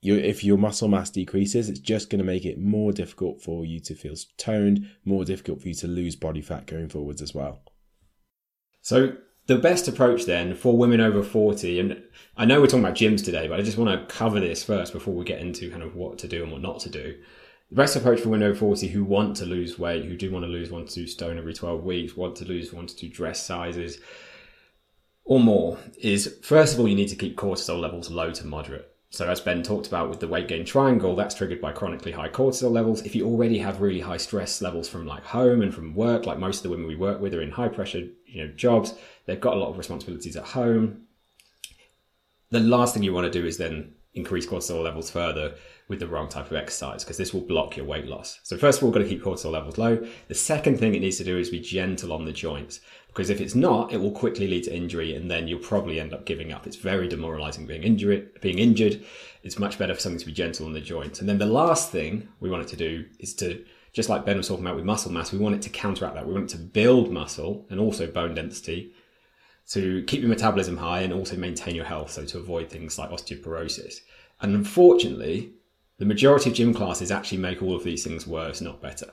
you, 0.00 0.16
if 0.16 0.42
your 0.42 0.58
muscle 0.58 0.88
mass 0.88 1.10
decreases, 1.10 1.68
it's 1.68 1.78
just 1.78 2.10
going 2.10 2.18
to 2.18 2.24
make 2.24 2.44
it 2.44 2.58
more 2.58 2.92
difficult 2.92 3.42
for 3.42 3.64
you 3.64 3.80
to 3.80 3.94
feel 3.94 4.14
toned, 4.38 4.88
more 5.04 5.24
difficult 5.24 5.60
for 5.60 5.68
you 5.68 5.74
to 5.74 5.86
lose 5.86 6.16
body 6.16 6.40
fat 6.40 6.66
going 6.66 6.88
forwards 6.88 7.20
as 7.20 7.34
well. 7.34 7.60
So 8.80 9.16
the 9.46 9.58
best 9.58 9.88
approach 9.88 10.24
then 10.26 10.54
for 10.54 10.76
women 10.76 11.00
over 11.00 11.24
40 11.24 11.80
and 11.80 12.02
i 12.36 12.44
know 12.44 12.60
we're 12.60 12.68
talking 12.68 12.84
about 12.84 12.94
gyms 12.94 13.24
today 13.24 13.48
but 13.48 13.58
i 13.58 13.62
just 13.62 13.76
want 13.76 13.90
to 13.90 14.14
cover 14.14 14.38
this 14.38 14.62
first 14.62 14.92
before 14.92 15.12
we 15.12 15.24
get 15.24 15.40
into 15.40 15.68
kind 15.70 15.82
of 15.82 15.96
what 15.96 16.18
to 16.18 16.28
do 16.28 16.44
and 16.44 16.52
what 16.52 16.60
not 16.60 16.78
to 16.78 16.88
do 16.88 17.16
The 17.70 17.74
best 17.74 17.96
approach 17.96 18.20
for 18.20 18.28
women 18.28 18.46
over 18.46 18.58
40 18.58 18.88
who 18.88 19.02
want 19.02 19.36
to 19.36 19.46
lose 19.46 19.78
weight, 19.78 20.04
who 20.04 20.16
do 20.16 20.30
want 20.30 20.44
to 20.44 20.50
lose 20.50 20.70
one 20.70 20.86
to 20.86 20.92
two 20.92 21.06
stone 21.06 21.38
every 21.38 21.54
12 21.54 21.82
weeks, 21.82 22.16
want 22.16 22.36
to 22.36 22.44
lose 22.44 22.72
one 22.72 22.86
to 22.86 22.94
two 22.94 23.08
dress 23.08 23.44
sizes 23.44 23.98
or 25.24 25.38
more, 25.38 25.78
is 26.00 26.38
first 26.42 26.74
of 26.74 26.80
all, 26.80 26.88
you 26.88 26.96
need 26.96 27.08
to 27.08 27.16
keep 27.16 27.36
cortisol 27.36 27.80
levels 27.80 28.10
low 28.10 28.32
to 28.32 28.44
moderate. 28.44 28.88
So, 29.12 29.28
as 29.28 29.40
Ben 29.40 29.64
talked 29.64 29.88
about 29.88 30.08
with 30.08 30.20
the 30.20 30.28
weight 30.28 30.46
gain 30.46 30.64
triangle, 30.64 31.16
that's 31.16 31.34
triggered 31.34 31.60
by 31.60 31.72
chronically 31.72 32.12
high 32.12 32.28
cortisol 32.28 32.70
levels. 32.70 33.02
If 33.02 33.16
you 33.16 33.26
already 33.26 33.58
have 33.58 33.80
really 33.80 33.98
high 33.98 34.18
stress 34.18 34.62
levels 34.62 34.88
from 34.88 35.04
like 35.04 35.24
home 35.24 35.62
and 35.62 35.74
from 35.74 35.96
work, 35.96 36.26
like 36.26 36.38
most 36.38 36.58
of 36.58 36.62
the 36.62 36.70
women 36.70 36.86
we 36.86 36.94
work 36.94 37.20
with 37.20 37.34
are 37.34 37.42
in 37.42 37.50
high 37.50 37.68
pressure, 37.68 38.06
you 38.26 38.46
know, 38.46 38.52
jobs, 38.54 38.94
they've 39.26 39.40
got 39.40 39.54
a 39.54 39.58
lot 39.58 39.70
of 39.70 39.78
responsibilities 39.78 40.36
at 40.36 40.44
home. 40.44 41.06
The 42.50 42.60
last 42.60 42.94
thing 42.94 43.02
you 43.02 43.12
want 43.12 43.30
to 43.30 43.40
do 43.40 43.44
is 43.44 43.58
then 43.58 43.94
increase 44.14 44.46
cortisol 44.46 44.82
levels 44.82 45.10
further 45.10 45.54
with 45.88 45.98
the 45.98 46.06
wrong 46.06 46.28
type 46.28 46.46
of 46.46 46.56
exercise 46.56 47.02
because 47.02 47.16
this 47.16 47.34
will 47.34 47.40
block 47.40 47.76
your 47.76 47.86
weight 47.86 48.06
loss. 48.06 48.38
So 48.44 48.56
first 48.56 48.78
of 48.78 48.84
all, 48.84 48.92
got 48.92 49.00
to 49.00 49.08
keep 49.08 49.24
cortisol 49.24 49.50
levels 49.50 49.76
low. 49.76 50.06
The 50.28 50.34
second 50.34 50.78
thing 50.78 50.94
it 50.94 51.00
needs 51.00 51.18
to 51.18 51.24
do 51.24 51.36
is 51.36 51.50
be 51.50 51.60
gentle 51.60 52.12
on 52.12 52.24
the 52.24 52.32
joints 52.32 52.80
because 53.12 53.28
if 53.28 53.40
it's 53.40 53.56
not, 53.56 53.92
it 53.92 54.00
will 54.00 54.12
quickly 54.12 54.46
lead 54.46 54.64
to 54.64 54.74
injury 54.74 55.16
and 55.16 55.28
then 55.28 55.48
you'll 55.48 55.58
probably 55.58 55.98
end 55.98 56.14
up 56.14 56.24
giving 56.24 56.52
up. 56.52 56.66
It's 56.66 56.76
very 56.76 57.08
demoralizing 57.08 57.66
being 57.66 57.82
injured. 57.82 58.40
Being 58.40 58.60
injured. 58.60 59.04
It's 59.42 59.58
much 59.58 59.78
better 59.78 59.94
for 59.94 60.00
something 60.00 60.20
to 60.20 60.26
be 60.26 60.32
gentle 60.32 60.66
on 60.66 60.72
the 60.72 60.80
joints. 60.80 61.18
And 61.18 61.28
then 61.28 61.38
the 61.38 61.46
last 61.46 61.90
thing 61.90 62.28
we 62.38 62.50
want 62.50 62.62
it 62.62 62.68
to 62.68 62.76
do 62.76 63.06
is 63.18 63.34
to 63.34 63.64
just 63.92 64.08
like 64.08 64.24
Ben 64.24 64.36
was 64.36 64.46
talking 64.46 64.64
about 64.64 64.76
with 64.76 64.84
muscle 64.84 65.10
mass, 65.10 65.32
we 65.32 65.38
want 65.38 65.56
it 65.56 65.62
to 65.62 65.70
counteract 65.70 66.14
that. 66.14 66.26
We 66.26 66.32
want 66.32 66.52
it 66.52 66.56
to 66.56 66.62
build 66.62 67.10
muscle 67.10 67.66
and 67.68 67.80
also 67.80 68.06
bone 68.06 68.36
density 68.36 68.92
to 69.70 70.04
keep 70.04 70.20
your 70.20 70.28
metabolism 70.28 70.76
high 70.76 71.00
and 71.00 71.12
also 71.12 71.36
maintain 71.36 71.74
your 71.74 71.84
health. 71.84 72.12
So 72.12 72.24
to 72.24 72.38
avoid 72.38 72.70
things 72.70 72.96
like 72.96 73.10
osteoporosis. 73.10 74.02
And 74.40 74.54
unfortunately, 74.54 75.54
the 75.98 76.06
majority 76.06 76.50
of 76.50 76.56
gym 76.56 76.72
classes 76.72 77.10
actually 77.10 77.38
make 77.38 77.60
all 77.60 77.74
of 77.74 77.82
these 77.82 78.04
things 78.04 78.26
worse, 78.26 78.60
not 78.60 78.80
better. 78.80 79.12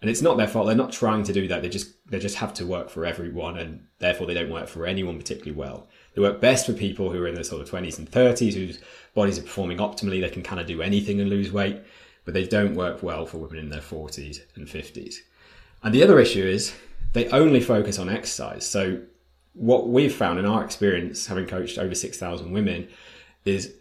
And 0.00 0.08
it's 0.08 0.22
not 0.22 0.36
their 0.36 0.46
fault. 0.46 0.66
They're 0.66 0.76
not 0.76 0.92
trying 0.92 1.24
to 1.24 1.32
do 1.32 1.48
that. 1.48 1.60
They 1.60 1.68
just 1.68 1.92
they 2.08 2.20
just 2.20 2.36
have 2.36 2.54
to 2.54 2.66
work 2.66 2.88
for 2.88 3.04
everyone, 3.04 3.58
and 3.58 3.86
therefore 3.98 4.26
they 4.26 4.34
don't 4.34 4.50
work 4.50 4.68
for 4.68 4.86
anyone 4.86 5.18
particularly 5.18 5.58
well. 5.58 5.88
They 6.14 6.22
work 6.22 6.40
best 6.40 6.66
for 6.66 6.72
people 6.72 7.10
who 7.10 7.20
are 7.22 7.26
in 7.26 7.34
their 7.34 7.44
sort 7.44 7.62
of 7.62 7.68
twenties 7.68 7.98
and 7.98 8.08
thirties, 8.08 8.54
whose 8.54 8.78
bodies 9.14 9.38
are 9.38 9.42
performing 9.42 9.78
optimally. 9.78 10.20
They 10.20 10.30
can 10.30 10.42
kind 10.42 10.60
of 10.60 10.68
do 10.68 10.82
anything 10.82 11.20
and 11.20 11.28
lose 11.28 11.50
weight, 11.50 11.80
but 12.24 12.32
they 12.32 12.46
don't 12.46 12.76
work 12.76 13.02
well 13.02 13.26
for 13.26 13.38
women 13.38 13.58
in 13.58 13.70
their 13.70 13.80
forties 13.80 14.40
and 14.54 14.70
fifties. 14.70 15.22
And 15.82 15.92
the 15.92 16.04
other 16.04 16.20
issue 16.20 16.44
is 16.44 16.74
they 17.12 17.28
only 17.30 17.60
focus 17.60 17.98
on 17.98 18.08
exercise. 18.08 18.64
So 18.64 19.00
what 19.54 19.88
we've 19.88 20.14
found 20.14 20.38
in 20.38 20.44
our 20.44 20.64
experience, 20.64 21.26
having 21.26 21.46
coached 21.46 21.76
over 21.76 21.94
six 21.96 22.18
thousand 22.18 22.52
women, 22.52 22.86
is 23.44 23.74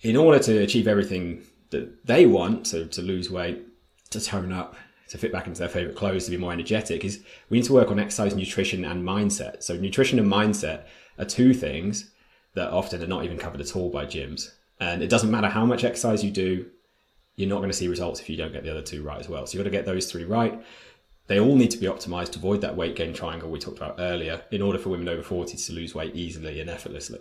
in 0.00 0.16
order 0.16 0.40
to 0.40 0.58
achieve 0.58 0.88
everything 0.88 1.42
that 1.70 2.04
they 2.04 2.26
want, 2.26 2.66
so 2.66 2.86
to 2.86 3.02
lose 3.02 3.30
weight, 3.30 3.62
to 4.10 4.20
tone 4.20 4.52
up, 4.52 4.76
to 5.08 5.18
fit 5.18 5.32
back 5.32 5.46
into 5.46 5.60
their 5.60 5.68
favorite 5.68 5.96
clothes, 5.96 6.24
to 6.24 6.30
be 6.30 6.36
more 6.36 6.52
energetic, 6.52 7.04
is 7.04 7.22
we 7.50 7.58
need 7.58 7.66
to 7.66 7.72
work 7.72 7.90
on 7.90 7.98
exercise, 7.98 8.34
nutrition, 8.34 8.84
and 8.84 9.06
mindset. 9.06 9.62
So, 9.62 9.76
nutrition 9.76 10.18
and 10.18 10.30
mindset 10.30 10.84
are 11.18 11.24
two 11.24 11.54
things 11.54 12.10
that 12.54 12.70
often 12.70 13.02
are 13.02 13.06
not 13.06 13.24
even 13.24 13.38
covered 13.38 13.60
at 13.60 13.76
all 13.76 13.90
by 13.90 14.06
gyms. 14.06 14.52
And 14.80 15.02
it 15.02 15.08
doesn't 15.08 15.30
matter 15.30 15.48
how 15.48 15.66
much 15.66 15.84
exercise 15.84 16.24
you 16.24 16.30
do, 16.30 16.66
you're 17.36 17.48
not 17.48 17.58
going 17.58 17.70
to 17.70 17.76
see 17.76 17.88
results 17.88 18.20
if 18.20 18.30
you 18.30 18.36
don't 18.36 18.52
get 18.52 18.64
the 18.64 18.70
other 18.70 18.82
two 18.82 19.02
right 19.02 19.20
as 19.20 19.28
well. 19.28 19.46
So, 19.46 19.58
you've 19.58 19.64
got 19.64 19.70
to 19.70 19.76
get 19.76 19.86
those 19.86 20.10
three 20.10 20.24
right. 20.24 20.62
They 21.26 21.40
all 21.40 21.56
need 21.56 21.70
to 21.70 21.78
be 21.78 21.86
optimized 21.86 22.32
to 22.32 22.38
avoid 22.38 22.60
that 22.60 22.76
weight 22.76 22.96
gain 22.96 23.14
triangle 23.14 23.50
we 23.50 23.58
talked 23.58 23.78
about 23.78 23.96
earlier 23.98 24.42
in 24.50 24.60
order 24.60 24.78
for 24.78 24.90
women 24.90 25.08
over 25.08 25.22
40 25.22 25.56
to 25.56 25.72
lose 25.72 25.94
weight 25.94 26.14
easily 26.14 26.60
and 26.60 26.68
effortlessly. 26.68 27.20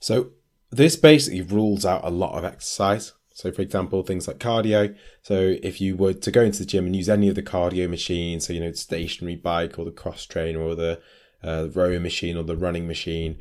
So, 0.00 0.30
this 0.70 0.96
basically 0.96 1.42
rules 1.42 1.84
out 1.84 2.04
a 2.04 2.10
lot 2.10 2.36
of 2.36 2.44
exercise. 2.44 3.12
So, 3.38 3.52
for 3.52 3.62
example, 3.62 4.02
things 4.02 4.26
like 4.26 4.38
cardio. 4.38 4.96
So, 5.22 5.54
if 5.62 5.80
you 5.80 5.96
were 5.96 6.12
to 6.12 6.30
go 6.32 6.42
into 6.42 6.58
the 6.58 6.64
gym 6.64 6.86
and 6.86 6.96
use 6.96 7.08
any 7.08 7.28
of 7.28 7.36
the 7.36 7.42
cardio 7.42 7.88
machines, 7.88 8.46
so 8.46 8.52
you 8.52 8.58
know, 8.58 8.72
stationary 8.72 9.36
bike 9.36 9.78
or 9.78 9.84
the 9.84 9.92
cross 9.92 10.26
trainer 10.26 10.60
or 10.60 10.74
the 10.74 11.00
uh, 11.44 11.68
rowing 11.72 12.02
machine 12.02 12.36
or 12.36 12.42
the 12.42 12.56
running 12.56 12.88
machine, 12.88 13.36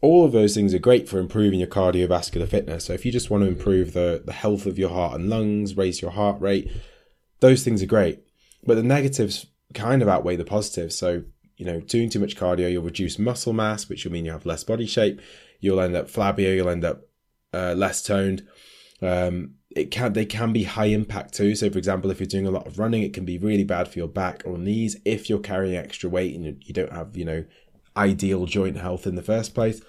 all 0.00 0.24
of 0.24 0.30
those 0.30 0.54
things 0.54 0.72
are 0.72 0.78
great 0.78 1.08
for 1.08 1.18
improving 1.18 1.58
your 1.58 1.68
cardiovascular 1.68 2.48
fitness. 2.48 2.84
So, 2.84 2.92
if 2.92 3.04
you 3.04 3.10
just 3.10 3.30
want 3.30 3.42
to 3.42 3.48
improve 3.48 3.94
the, 3.94 4.22
the 4.24 4.32
health 4.32 4.64
of 4.64 4.78
your 4.78 4.90
heart 4.90 5.18
and 5.18 5.28
lungs, 5.28 5.76
raise 5.76 6.00
your 6.00 6.12
heart 6.12 6.40
rate, 6.40 6.70
those 7.40 7.64
things 7.64 7.82
are 7.82 7.86
great. 7.86 8.22
But 8.64 8.76
the 8.76 8.84
negatives 8.84 9.46
kind 9.74 10.02
of 10.02 10.08
outweigh 10.08 10.36
the 10.36 10.44
positives. 10.44 10.96
So, 10.96 11.24
you 11.56 11.66
know, 11.66 11.80
doing 11.80 12.10
too 12.10 12.20
much 12.20 12.36
cardio, 12.36 12.70
you'll 12.70 12.84
reduce 12.84 13.18
muscle 13.18 13.52
mass, 13.52 13.88
which 13.88 14.04
will 14.04 14.12
mean 14.12 14.24
you 14.24 14.30
have 14.30 14.46
less 14.46 14.62
body 14.62 14.86
shape 14.86 15.20
you'll 15.62 15.80
end 15.80 15.96
up 15.96 16.08
flabbier, 16.08 16.54
you'll 16.54 16.68
end 16.68 16.84
up 16.84 17.06
uh, 17.54 17.72
less 17.74 18.02
toned. 18.02 18.46
Um, 19.02 19.54
it 19.74 19.90
can 19.90 20.12
they 20.12 20.26
can 20.26 20.52
be 20.52 20.64
high 20.64 20.86
impact 20.86 21.34
too. 21.34 21.54
So, 21.54 21.70
for 21.70 21.78
example, 21.78 22.10
if 22.10 22.20
you're 22.20 22.26
doing 22.26 22.46
a 22.46 22.50
lot 22.50 22.66
of 22.66 22.78
running, 22.78 23.02
it 23.02 23.12
can 23.12 23.24
be 23.24 23.38
really 23.38 23.64
bad 23.64 23.88
for 23.88 23.98
your 23.98 24.08
back 24.08 24.42
or 24.44 24.58
knees 24.58 24.96
if 25.04 25.28
you're 25.28 25.38
carrying 25.38 25.76
extra 25.76 26.08
weight 26.08 26.34
and 26.34 26.62
you 26.62 26.74
don't 26.74 26.92
have 26.92 27.16
you 27.16 27.24
know 27.24 27.44
ideal 27.96 28.46
joint 28.46 28.76
health 28.76 29.06
in 29.06 29.14
the 29.14 29.22
first 29.22 29.54
place. 29.54 29.80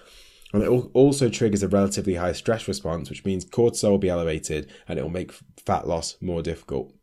And 0.52 0.62
it 0.62 0.68
also 0.68 1.28
triggers 1.28 1.64
a 1.64 1.68
relatively 1.68 2.14
high 2.14 2.32
stress 2.32 2.68
response, 2.68 3.10
which 3.10 3.24
means 3.24 3.44
cortisol 3.44 3.90
will 3.90 3.98
be 3.98 4.08
elevated 4.08 4.70
and 4.86 4.98
it 4.98 5.02
will 5.02 5.10
make 5.10 5.32
fat 5.66 5.88
loss 5.88 6.16
more 6.20 6.42
difficult. 6.42 6.94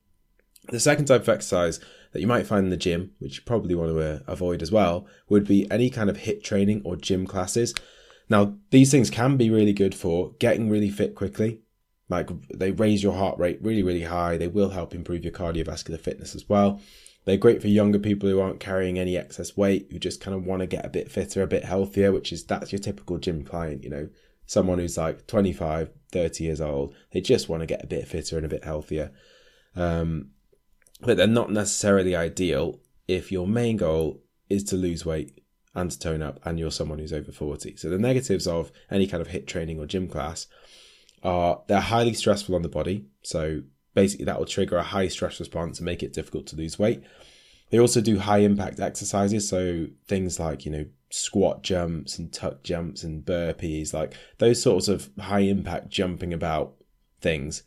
The 0.70 0.80
second 0.80 1.06
type 1.06 1.24
of 1.24 1.30
exercise 1.30 1.82
that 2.14 2.22
you 2.22 2.28
might 2.28 2.48
find 2.48 2.64
in 2.64 2.70
the 2.70 2.78
gym, 2.78 3.12
which 3.20 3.38
you 3.38 3.44
probably 3.46 3.76
want 3.76 3.92
to 3.92 4.00
uh, 4.00 4.20
avoid 4.26 4.62
as 4.62 4.72
well, 4.72 5.06
would 5.28 5.46
be 5.46 5.70
any 5.70 5.90
kind 5.90 6.10
of 6.10 6.20
HIIT 6.20 6.44
training 6.44 6.82
or 6.86 6.96
gym 6.96 7.26
classes. 7.28 7.74
Now, 8.30 8.56
these 8.70 8.90
things 8.90 9.10
can 9.10 9.36
be 9.36 9.50
really 9.50 9.74
good 9.74 9.94
for 9.94 10.32
getting 10.40 10.70
really 10.70 10.90
fit 10.90 11.16
quickly. 11.16 11.60
Like 12.12 12.30
they 12.54 12.72
raise 12.72 13.02
your 13.02 13.14
heart 13.14 13.40
rate 13.40 13.60
really, 13.62 13.82
really 13.82 14.04
high. 14.04 14.38
They 14.38 14.50
will 14.50 14.70
help 14.70 14.94
improve 14.94 15.24
your 15.24 15.34
cardiovascular 15.34 16.00
fitness 16.00 16.36
as 16.36 16.48
well. 16.50 16.82
They're 17.24 17.38
great 17.38 17.62
for 17.62 17.70
younger 17.70 18.00
people 18.00 18.28
who 18.28 18.42
aren't 18.42 18.60
carrying 18.60 19.00
any 19.00 19.16
excess 19.16 19.56
weight, 19.56 19.88
who 19.92 19.98
just 19.98 20.20
kind 20.20 20.36
of 20.36 20.46
want 20.46 20.60
to 20.60 20.68
get 20.68 20.86
a 20.86 20.90
bit 20.90 21.10
fitter, 21.10 21.42
a 21.42 21.48
bit 21.48 21.64
healthier, 21.64 22.12
which 22.12 22.34
is 22.34 22.44
that's 22.44 22.72
your 22.72 22.80
typical 22.80 23.18
gym 23.18 23.46
client, 23.46 23.84
you 23.84 23.90
know, 23.90 24.10
someone 24.46 24.80
who's 24.80 24.98
like 24.98 25.26
25, 25.28 25.90
30 26.12 26.44
years 26.44 26.60
old. 26.60 26.94
They 27.12 27.22
just 27.22 27.48
want 27.48 27.62
to 27.62 27.68
get 27.68 27.84
a 27.84 27.88
bit 27.88 28.08
fitter 28.08 28.36
and 28.36 28.46
a 28.46 28.50
bit 28.50 28.66
healthier. 28.66 29.12
Um, 29.76 30.32
but 31.00 31.16
they're 31.16 31.28
not 31.28 31.52
necessarily 31.52 32.16
ideal 32.16 32.82
if 33.08 33.32
your 33.32 33.48
main 33.48 33.78
goal 33.78 34.22
is 34.50 34.66
to 34.66 34.76
lose 34.76 35.06
weight 35.06 35.42
and 35.74 35.90
to 35.90 35.98
tone 35.98 36.22
up 36.22 36.40
and 36.44 36.60
you're 36.60 36.72
someone 36.72 37.00
who's 37.00 37.14
over 37.14 37.32
40. 37.32 37.78
So 37.78 37.90
the 37.90 37.98
negatives 37.98 38.48
of 38.48 38.72
any 38.90 39.08
kind 39.08 39.22
of 39.22 39.30
HIIT 39.30 39.48
training 39.48 39.80
or 39.80 39.86
gym 39.86 40.08
class 40.08 40.48
are 41.24 41.62
they're 41.68 41.80
highly 41.80 42.14
stressful 42.14 42.56
on 42.56 42.62
the 42.62 42.70
body. 42.70 43.06
So 43.24 43.62
basically 43.94 44.26
that 44.26 44.40
will 44.40 44.46
trigger 44.46 44.78
a 44.78 44.84
high 44.84 45.08
stress 45.08 45.40
response 45.40 45.80
and 45.80 45.86
make 45.86 46.04
it 46.04 46.14
difficult 46.14 46.48
to 46.48 46.56
lose 46.56 46.80
weight. 46.80 47.04
They 47.70 47.80
also 47.80 48.02
do 48.02 48.20
high 48.20 48.40
impact 48.40 48.80
exercises, 48.80 49.48
so 49.48 49.88
things 50.08 50.40
like, 50.40 50.66
you 50.66 50.72
know, 50.72 50.86
squat 51.10 51.64
jumps 51.64 52.18
and 52.18 52.32
tuck 52.32 52.64
jumps 52.64 53.04
and 53.04 53.24
burpees, 53.24 53.94
like 53.94 54.14
those 54.40 54.62
sorts 54.62 54.88
of 54.88 55.10
high 55.18 55.40
impact 55.40 55.90
jumping 55.90 56.34
about 56.34 56.74
things. 57.22 57.64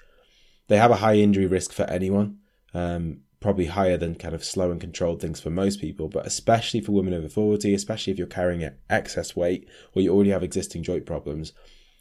They 0.69 0.77
have 0.77 0.91
a 0.91 0.97
high 0.97 1.17
injury 1.17 1.47
risk 1.47 1.73
for 1.73 1.85
anyone. 1.85 2.39
Um, 2.75 3.21
probably 3.45 3.67
higher 3.67 3.99
than 3.99 4.15
kind 4.15 4.35
of 4.35 4.43
slow 4.43 4.71
and 4.71 4.81
controlled 4.81 5.21
things 5.21 5.39
for 5.39 5.51
most 5.51 5.79
people, 5.79 6.09
but 6.09 6.27
especially 6.27 6.81
for 6.81 6.93
women 6.93 7.13
over 7.13 7.29
40, 7.29 7.75
especially 7.75 8.11
if 8.11 8.19
you're 8.19 8.27
carrying 8.27 8.67
excess 8.89 9.37
weight 9.37 9.69
or 9.95 10.01
you 10.01 10.11
already 10.11 10.31
have 10.31 10.43
existing 10.43 10.83
joint 10.83 11.05
problems, 11.05 11.53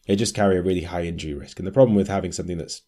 they 0.06 0.16
just 0.16 0.36
carry 0.36 0.58
a 0.58 0.62
really 0.62 0.84
high 0.84 1.04
injury 1.04 1.34
risk. 1.34 1.60
And 1.60 1.68
the 1.68 1.72
problem 1.72 1.96
with 1.96 2.08
having 2.08 2.32
something 2.32 2.58
that's 2.58 2.82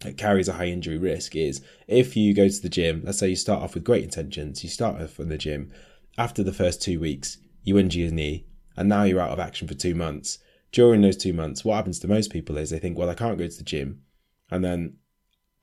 that 0.00 0.18
carries 0.18 0.48
a 0.48 0.54
high 0.54 0.66
injury 0.66 0.98
risk 0.98 1.36
is 1.36 1.62
if 1.86 2.16
you 2.16 2.34
go 2.34 2.48
to 2.48 2.62
the 2.62 2.68
gym, 2.68 3.02
let's 3.04 3.18
say 3.18 3.28
you 3.28 3.36
start 3.36 3.62
off 3.62 3.74
with 3.74 3.84
great 3.84 4.02
intentions, 4.02 4.64
you 4.64 4.70
start 4.70 5.00
off 5.00 5.20
in 5.20 5.28
the 5.28 5.38
gym, 5.38 5.70
after 6.18 6.42
the 6.42 6.52
first 6.52 6.82
two 6.82 6.98
weeks, 6.98 7.38
you 7.62 7.78
injure 7.78 8.00
your 8.00 8.10
knee, 8.10 8.46
and 8.76 8.88
now 8.88 9.04
you're 9.04 9.20
out 9.20 9.30
of 9.30 9.38
action 9.38 9.68
for 9.68 9.74
two 9.74 9.94
months. 9.94 10.38
During 10.72 11.02
those 11.02 11.16
two 11.16 11.32
months, 11.32 11.64
what 11.64 11.76
happens 11.76 11.98
to 12.00 12.08
most 12.08 12.32
people 12.32 12.56
is 12.56 12.70
they 12.70 12.78
think, 12.78 12.98
well, 12.98 13.10
I 13.10 13.14
can't 13.14 13.38
go 13.38 13.46
to 13.46 13.56
the 13.56 13.62
gym. 13.62 14.02
And 14.50 14.64
then 14.64 14.96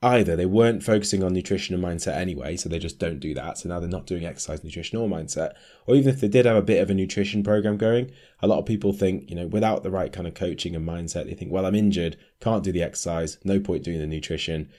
either 0.02 0.34
they 0.34 0.46
weren't 0.46 0.82
focusing 0.82 1.22
on 1.22 1.34
nutrition 1.34 1.74
and 1.74 1.84
mindset 1.84 2.16
anyway, 2.16 2.56
so 2.56 2.68
they 2.68 2.78
just 2.78 2.98
don't 2.98 3.20
do 3.20 3.34
that. 3.34 3.58
So 3.58 3.68
now 3.68 3.80
they're 3.80 3.88
not 3.88 4.06
doing 4.06 4.24
exercise, 4.24 4.64
nutrition, 4.64 4.98
or 4.98 5.08
mindset. 5.08 5.52
Or 5.86 5.94
even 5.94 6.12
if 6.12 6.20
they 6.20 6.28
did 6.28 6.46
have 6.46 6.56
a 6.56 6.62
bit 6.62 6.82
of 6.82 6.88
a 6.88 6.94
nutrition 6.94 7.42
program 7.42 7.76
going, 7.76 8.10
a 8.40 8.46
lot 8.46 8.58
of 8.58 8.64
people 8.64 8.94
think, 8.94 9.28
you 9.28 9.36
know, 9.36 9.46
without 9.46 9.82
the 9.82 9.90
right 9.90 10.10
kind 10.10 10.26
of 10.26 10.32
coaching 10.32 10.74
and 10.74 10.88
mindset, 10.88 11.26
they 11.26 11.34
think, 11.34 11.52
well, 11.52 11.66
I'm 11.66 11.74
injured, 11.74 12.16
can't 12.40 12.64
do 12.64 12.72
the 12.72 12.82
exercise, 12.82 13.36
no 13.44 13.60
point 13.60 13.84
doing 13.84 13.98
the 13.98 14.06
nutrition. 14.06 14.70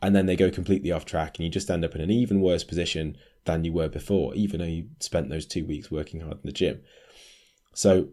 And 0.00 0.16
then 0.16 0.24
they 0.24 0.36
go 0.36 0.50
completely 0.50 0.90
off 0.90 1.04
track 1.04 1.36
and 1.36 1.44
you 1.44 1.50
just 1.50 1.70
end 1.70 1.84
up 1.84 1.94
in 1.94 2.00
an 2.00 2.10
even 2.10 2.40
worse 2.40 2.64
position 2.64 3.18
than 3.44 3.64
you 3.64 3.74
were 3.74 3.88
before, 3.88 4.34
even 4.34 4.60
though 4.60 4.66
you 4.66 4.88
spent 4.98 5.28
those 5.28 5.44
two 5.44 5.66
weeks 5.66 5.90
working 5.90 6.20
hard 6.20 6.38
in 6.38 6.46
the 6.46 6.52
gym. 6.52 6.80
So 7.74 8.08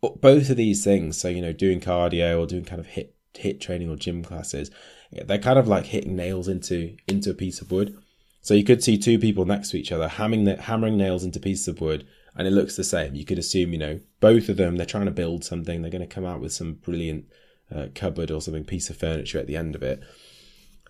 both 0.00 0.48
of 0.48 0.56
these 0.56 0.84
things, 0.84 1.18
so 1.18 1.28
you 1.28 1.42
know, 1.42 1.52
doing 1.52 1.80
cardio 1.80 2.38
or 2.38 2.46
doing 2.46 2.64
kind 2.64 2.78
of 2.78 2.86
HIIT 2.86 3.10
HIIT 3.34 3.60
training 3.60 3.90
or 3.90 3.96
gym 3.96 4.22
classes, 4.22 4.70
they're 5.10 5.38
kind 5.38 5.58
of 5.58 5.68
like 5.68 5.86
hitting 5.86 6.16
nails 6.16 6.48
into 6.48 6.96
into 7.06 7.30
a 7.30 7.34
piece 7.34 7.60
of 7.60 7.70
wood. 7.70 7.96
So 8.40 8.54
you 8.54 8.64
could 8.64 8.82
see 8.82 8.96
two 8.96 9.18
people 9.18 9.44
next 9.44 9.70
to 9.70 9.76
each 9.76 9.90
other 9.90 10.08
hammering 10.08 10.46
hammering 10.46 10.96
nails 10.96 11.24
into 11.24 11.40
pieces 11.40 11.68
of 11.68 11.80
wood, 11.80 12.06
and 12.34 12.46
it 12.46 12.52
looks 12.52 12.76
the 12.76 12.84
same. 12.84 13.14
You 13.14 13.24
could 13.24 13.38
assume, 13.38 13.72
you 13.72 13.78
know, 13.78 14.00
both 14.20 14.48
of 14.48 14.56
them 14.56 14.76
they're 14.76 14.86
trying 14.86 15.06
to 15.06 15.10
build 15.10 15.44
something. 15.44 15.82
They're 15.82 15.90
going 15.90 16.06
to 16.06 16.14
come 16.14 16.26
out 16.26 16.40
with 16.40 16.52
some 16.52 16.74
brilliant 16.74 17.26
uh, 17.74 17.86
cupboard 17.94 18.30
or 18.30 18.40
something 18.40 18.64
piece 18.64 18.90
of 18.90 18.96
furniture 18.96 19.38
at 19.38 19.46
the 19.46 19.56
end 19.56 19.74
of 19.74 19.82
it. 19.82 20.00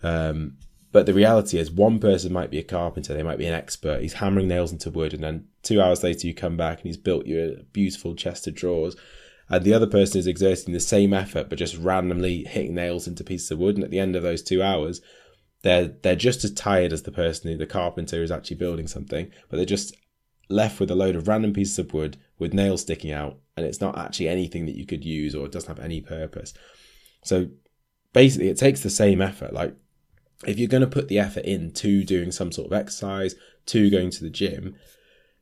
Um, 0.03 0.57
but 0.91 1.05
the 1.05 1.13
reality 1.13 1.57
is, 1.59 1.69
one 1.69 1.99
person 1.99 2.31
might 2.31 2.49
be 2.49 2.59
a 2.59 2.63
carpenter, 2.63 3.13
they 3.13 3.23
might 3.23 3.37
be 3.37 3.45
an 3.45 3.53
expert. 3.53 4.01
He's 4.01 4.13
hammering 4.13 4.47
nails 4.47 4.71
into 4.71 4.89
wood, 4.89 5.13
and 5.13 5.23
then 5.23 5.47
two 5.63 5.81
hours 5.81 6.03
later, 6.03 6.27
you 6.27 6.33
come 6.33 6.57
back 6.57 6.77
and 6.77 6.87
he's 6.87 6.97
built 6.97 7.25
you 7.25 7.57
a 7.59 7.63
beautiful 7.63 8.15
chest 8.15 8.47
of 8.47 8.55
drawers. 8.55 8.95
And 9.49 9.63
the 9.63 9.73
other 9.73 9.87
person 9.87 10.19
is 10.19 10.27
exerting 10.27 10.73
the 10.73 10.79
same 10.79 11.13
effort, 11.13 11.49
but 11.49 11.57
just 11.57 11.77
randomly 11.77 12.43
hitting 12.43 12.75
nails 12.75 13.07
into 13.07 13.23
pieces 13.23 13.49
of 13.51 13.59
wood. 13.59 13.75
And 13.75 13.83
at 13.83 13.91
the 13.91 13.99
end 13.99 14.15
of 14.15 14.23
those 14.23 14.41
two 14.41 14.61
hours, 14.61 15.01
they're 15.61 15.87
they're 15.87 16.15
just 16.15 16.43
as 16.43 16.51
tired 16.51 16.93
as 16.93 17.03
the 17.03 17.11
person 17.11 17.49
who 17.49 17.57
the 17.57 17.65
carpenter 17.65 18.21
is 18.21 18.31
actually 18.31 18.57
building 18.57 18.87
something, 18.87 19.31
but 19.49 19.57
they're 19.57 19.65
just 19.65 19.95
left 20.49 20.79
with 20.79 20.91
a 20.91 20.95
load 20.95 21.15
of 21.15 21.27
random 21.27 21.53
pieces 21.53 21.79
of 21.79 21.93
wood 21.93 22.17
with 22.39 22.53
nails 22.53 22.81
sticking 22.81 23.11
out, 23.11 23.37
and 23.55 23.65
it's 23.65 23.81
not 23.81 23.97
actually 23.97 24.27
anything 24.27 24.65
that 24.65 24.75
you 24.77 24.85
could 24.85 25.03
use 25.03 25.33
or 25.33 25.45
it 25.45 25.51
doesn't 25.51 25.69
have 25.69 25.83
any 25.83 26.01
purpose. 26.01 26.53
So 27.23 27.47
basically, 28.13 28.49
it 28.49 28.57
takes 28.57 28.81
the 28.81 28.89
same 28.89 29.21
effort. 29.21 29.53
Like 29.53 29.75
if 30.45 30.59
you're 30.59 30.67
going 30.67 30.81
to 30.81 30.87
put 30.87 31.07
the 31.07 31.19
effort 31.19 31.45
into 31.45 32.03
doing 32.03 32.31
some 32.31 32.51
sort 32.51 32.67
of 32.67 32.73
exercise, 32.73 33.35
to 33.67 33.89
going 33.89 34.09
to 34.11 34.23
the 34.23 34.29
gym, 34.29 34.75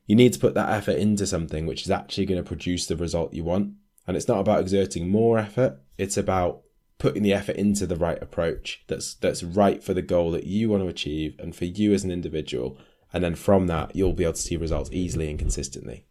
you 0.08 0.16
need 0.16 0.34
to 0.34 0.40
put 0.40 0.54
that 0.56 0.70
effort 0.70 0.98
into 0.98 1.26
something 1.26 1.66
which 1.66 1.84
is 1.84 1.92
actually 1.92 2.26
going 2.26 2.42
to 2.42 2.48
produce 2.48 2.86
the 2.86 2.96
result 2.96 3.34
you 3.34 3.44
want. 3.44 3.74
And 4.08 4.16
it's 4.16 4.28
not 4.28 4.40
about 4.40 4.62
exerting 4.62 5.10
more 5.10 5.38
effort, 5.38 5.80
it's 5.98 6.18
about 6.18 6.62
putting 6.98 7.24
the 7.24 7.34
effort 7.34 7.56
into 7.56 7.86
the 7.86 7.96
right 7.96 8.22
approach 8.22 8.84
that's 8.88 9.16
that's 9.16 9.44
right 9.44 9.84
for 9.84 9.94
the 9.94 10.02
goal 10.02 10.32
that 10.32 10.46
you 10.46 10.70
want 10.70 10.82
to 10.82 10.88
achieve 10.88 11.36
and 11.40 11.56
for 11.56 11.66
you 11.66 11.94
as 11.94 12.04
an 12.04 12.12
individual. 12.12 12.78
And 13.14 13.24
then 13.24 13.36
from 13.36 13.68
that, 13.68 13.96
you'll 13.96 14.14
be 14.14 14.24
able 14.24 14.34
to 14.34 14.42
see 14.42 14.58
results 14.58 14.90
easily 14.92 15.30
and 15.30 15.40
consistently. 15.40 16.06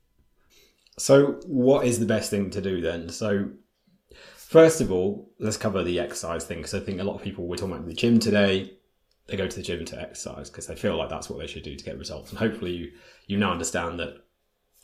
So, 0.96 1.40
what 1.46 1.86
is 1.86 1.98
the 1.98 2.06
best 2.06 2.30
thing 2.30 2.50
to 2.50 2.60
do 2.60 2.80
then? 2.80 3.08
So, 3.08 3.50
first 4.36 4.80
of 4.80 4.92
all, 4.92 5.32
let's 5.38 5.56
cover 5.56 5.82
the 5.82 5.98
exercise 5.98 6.44
thing 6.44 6.58
because 6.58 6.74
I 6.74 6.80
think 6.80 7.00
a 7.00 7.04
lot 7.04 7.16
of 7.16 7.22
people 7.22 7.46
we're 7.46 7.56
talking 7.56 7.74
about 7.74 7.86
the 7.86 7.94
gym 7.94 8.18
today. 8.18 8.72
They 9.26 9.36
go 9.36 9.48
to 9.48 9.56
the 9.56 9.62
gym 9.62 9.84
to 9.86 10.00
exercise 10.00 10.50
because 10.50 10.66
they 10.66 10.76
feel 10.76 10.96
like 10.96 11.08
that's 11.08 11.30
what 11.30 11.38
they 11.38 11.46
should 11.46 11.62
do 11.62 11.74
to 11.74 11.84
get 11.84 11.98
results. 11.98 12.30
And 12.30 12.38
hopefully, 12.38 12.72
you 12.72 12.92
you 13.26 13.36
now 13.36 13.52
understand 13.52 13.98
that. 14.00 14.20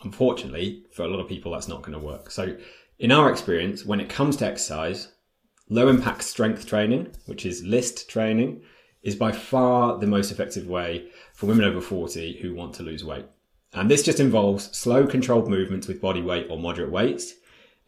Unfortunately, 0.03 0.87
for 0.93 1.03
a 1.03 1.09
lot 1.09 1.21
of 1.21 1.29
people, 1.29 1.53
that's 1.53 1.69
not 1.69 1.83
going 1.83 1.93
to 1.93 2.05
work. 2.05 2.31
So, 2.31 2.57
in 3.01 3.11
our 3.11 3.31
experience, 3.31 3.87
when 3.87 3.99
it 3.99 4.11
comes 4.11 4.37
to 4.37 4.47
exercise, 4.47 5.09
low 5.71 5.89
impact 5.89 6.23
strength 6.23 6.67
training, 6.67 7.09
which 7.25 7.47
is 7.47 7.65
LIST 7.65 8.11
training, 8.11 8.61
is 9.03 9.17
by 9.17 9.33
far 9.33 9.97
the 9.97 10.07
most 10.07 10.31
effective 10.31 10.67
way 10.67 11.09
for 11.33 11.47
women 11.47 11.65
over 11.65 11.81
40 11.81 12.37
who 12.43 12.55
want 12.55 12.75
to 12.75 12.83
lose 12.83 13.03
weight. 13.03 13.25
And 13.73 13.91
this 13.91 14.03
just 14.03 14.21
involves 14.21 14.77
slow 14.77 15.07
controlled 15.07 15.49
movements 15.49 15.89
with 15.89 16.03
body 16.03 16.21
weight 16.21 16.49
or 16.51 16.59
moderate 16.59 16.91
weights. 16.91 17.33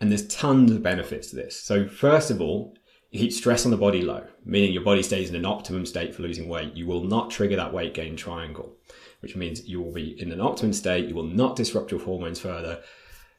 And 0.01 0.11
there's 0.11 0.27
tons 0.29 0.71
of 0.71 0.83
benefits 0.83 1.29
to 1.29 1.37
this. 1.37 1.61
So 1.61 1.87
first 1.87 2.31
of 2.31 2.41
all, 2.41 2.75
it 3.11 3.19
keeps 3.19 3.37
stress 3.37 3.67
on 3.67 3.71
the 3.71 3.77
body 3.77 4.01
low, 4.01 4.25
meaning 4.47 4.73
your 4.73 4.83
body 4.83 5.03
stays 5.03 5.29
in 5.29 5.37
an 5.37 5.45
optimum 5.45 5.85
state 5.85 6.15
for 6.15 6.23
losing 6.23 6.49
weight. 6.49 6.75
You 6.75 6.87
will 6.87 7.05
not 7.05 7.31
trigger 7.31 7.57
that 7.57 7.75
weight 7.75 7.93
gain 7.93 8.17
triangle, 8.17 8.79
which 9.21 9.37
means 9.37 9.69
you 9.69 9.83
will 9.83 9.93
be 9.93 10.19
in 10.19 10.33
an 10.33 10.41
optimum 10.41 10.73
state. 10.73 11.07
You 11.07 11.15
will 11.15 11.25
not 11.25 11.57
disrupt 11.57 11.91
your 11.91 12.01
hormones 12.01 12.41
further 12.41 12.81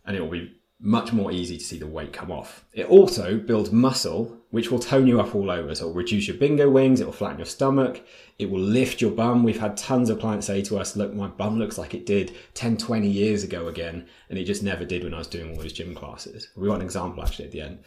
and 0.06 0.16
it 0.16 0.22
will 0.22 0.30
be 0.30 0.54
much 0.86 1.14
more 1.14 1.32
easy 1.32 1.58
to 1.58 1.64
see 1.64 1.78
the 1.80 1.88
weight 1.88 2.12
come 2.12 2.30
off. 2.30 2.66
It 2.74 2.86
also 2.88 3.38
builds 3.38 3.72
muscle, 3.72 4.38
which 4.52 4.70
will 4.70 4.80
tone 4.80 5.08
you 5.08 5.22
up 5.22 5.34
all 5.34 5.50
over. 5.50 5.74
So 5.74 5.86
it'll 5.86 5.96
reduce 5.96 6.28
your 6.28 6.36
bingo 6.36 6.70
wings, 6.70 7.00
it 7.00 7.06
will 7.06 7.14
flatten 7.14 7.40
your 7.40 7.46
stomach, 7.46 8.06
it 8.38 8.50
will 8.50 8.60
lift 8.60 9.00
your 9.00 9.12
bum. 9.12 9.44
We've 9.44 9.62
had 9.62 9.78
tons 9.78 10.10
of 10.10 10.20
clients 10.20 10.46
say 10.46 10.62
to 10.64 10.78
us, 10.78 10.98
look, 10.98 11.14
my 11.14 11.28
bum 11.28 11.58
looks 11.58 11.78
like 11.78 11.94
it 11.94 12.06
did 12.06 12.36
10, 12.54 12.76
20 12.76 13.08
years 13.08 13.46
ago 13.46 13.70
again, 13.70 14.08
and 14.30 14.38
it 14.38 14.44
just 14.44 14.62
never 14.62 14.84
did 14.84 15.06
when 15.06 15.14
I 15.14 15.20
was 15.20 15.28
doing 15.28 15.52
all 15.52 15.62
those 15.62 15.72
gym 15.72 15.96
classes. 15.96 16.50
We 16.58 16.68
got 16.68 16.76
an 16.76 16.82
example 16.82 17.24
actually 17.24 17.46
at 17.46 17.52
the 17.52 17.62
end. 17.62 17.80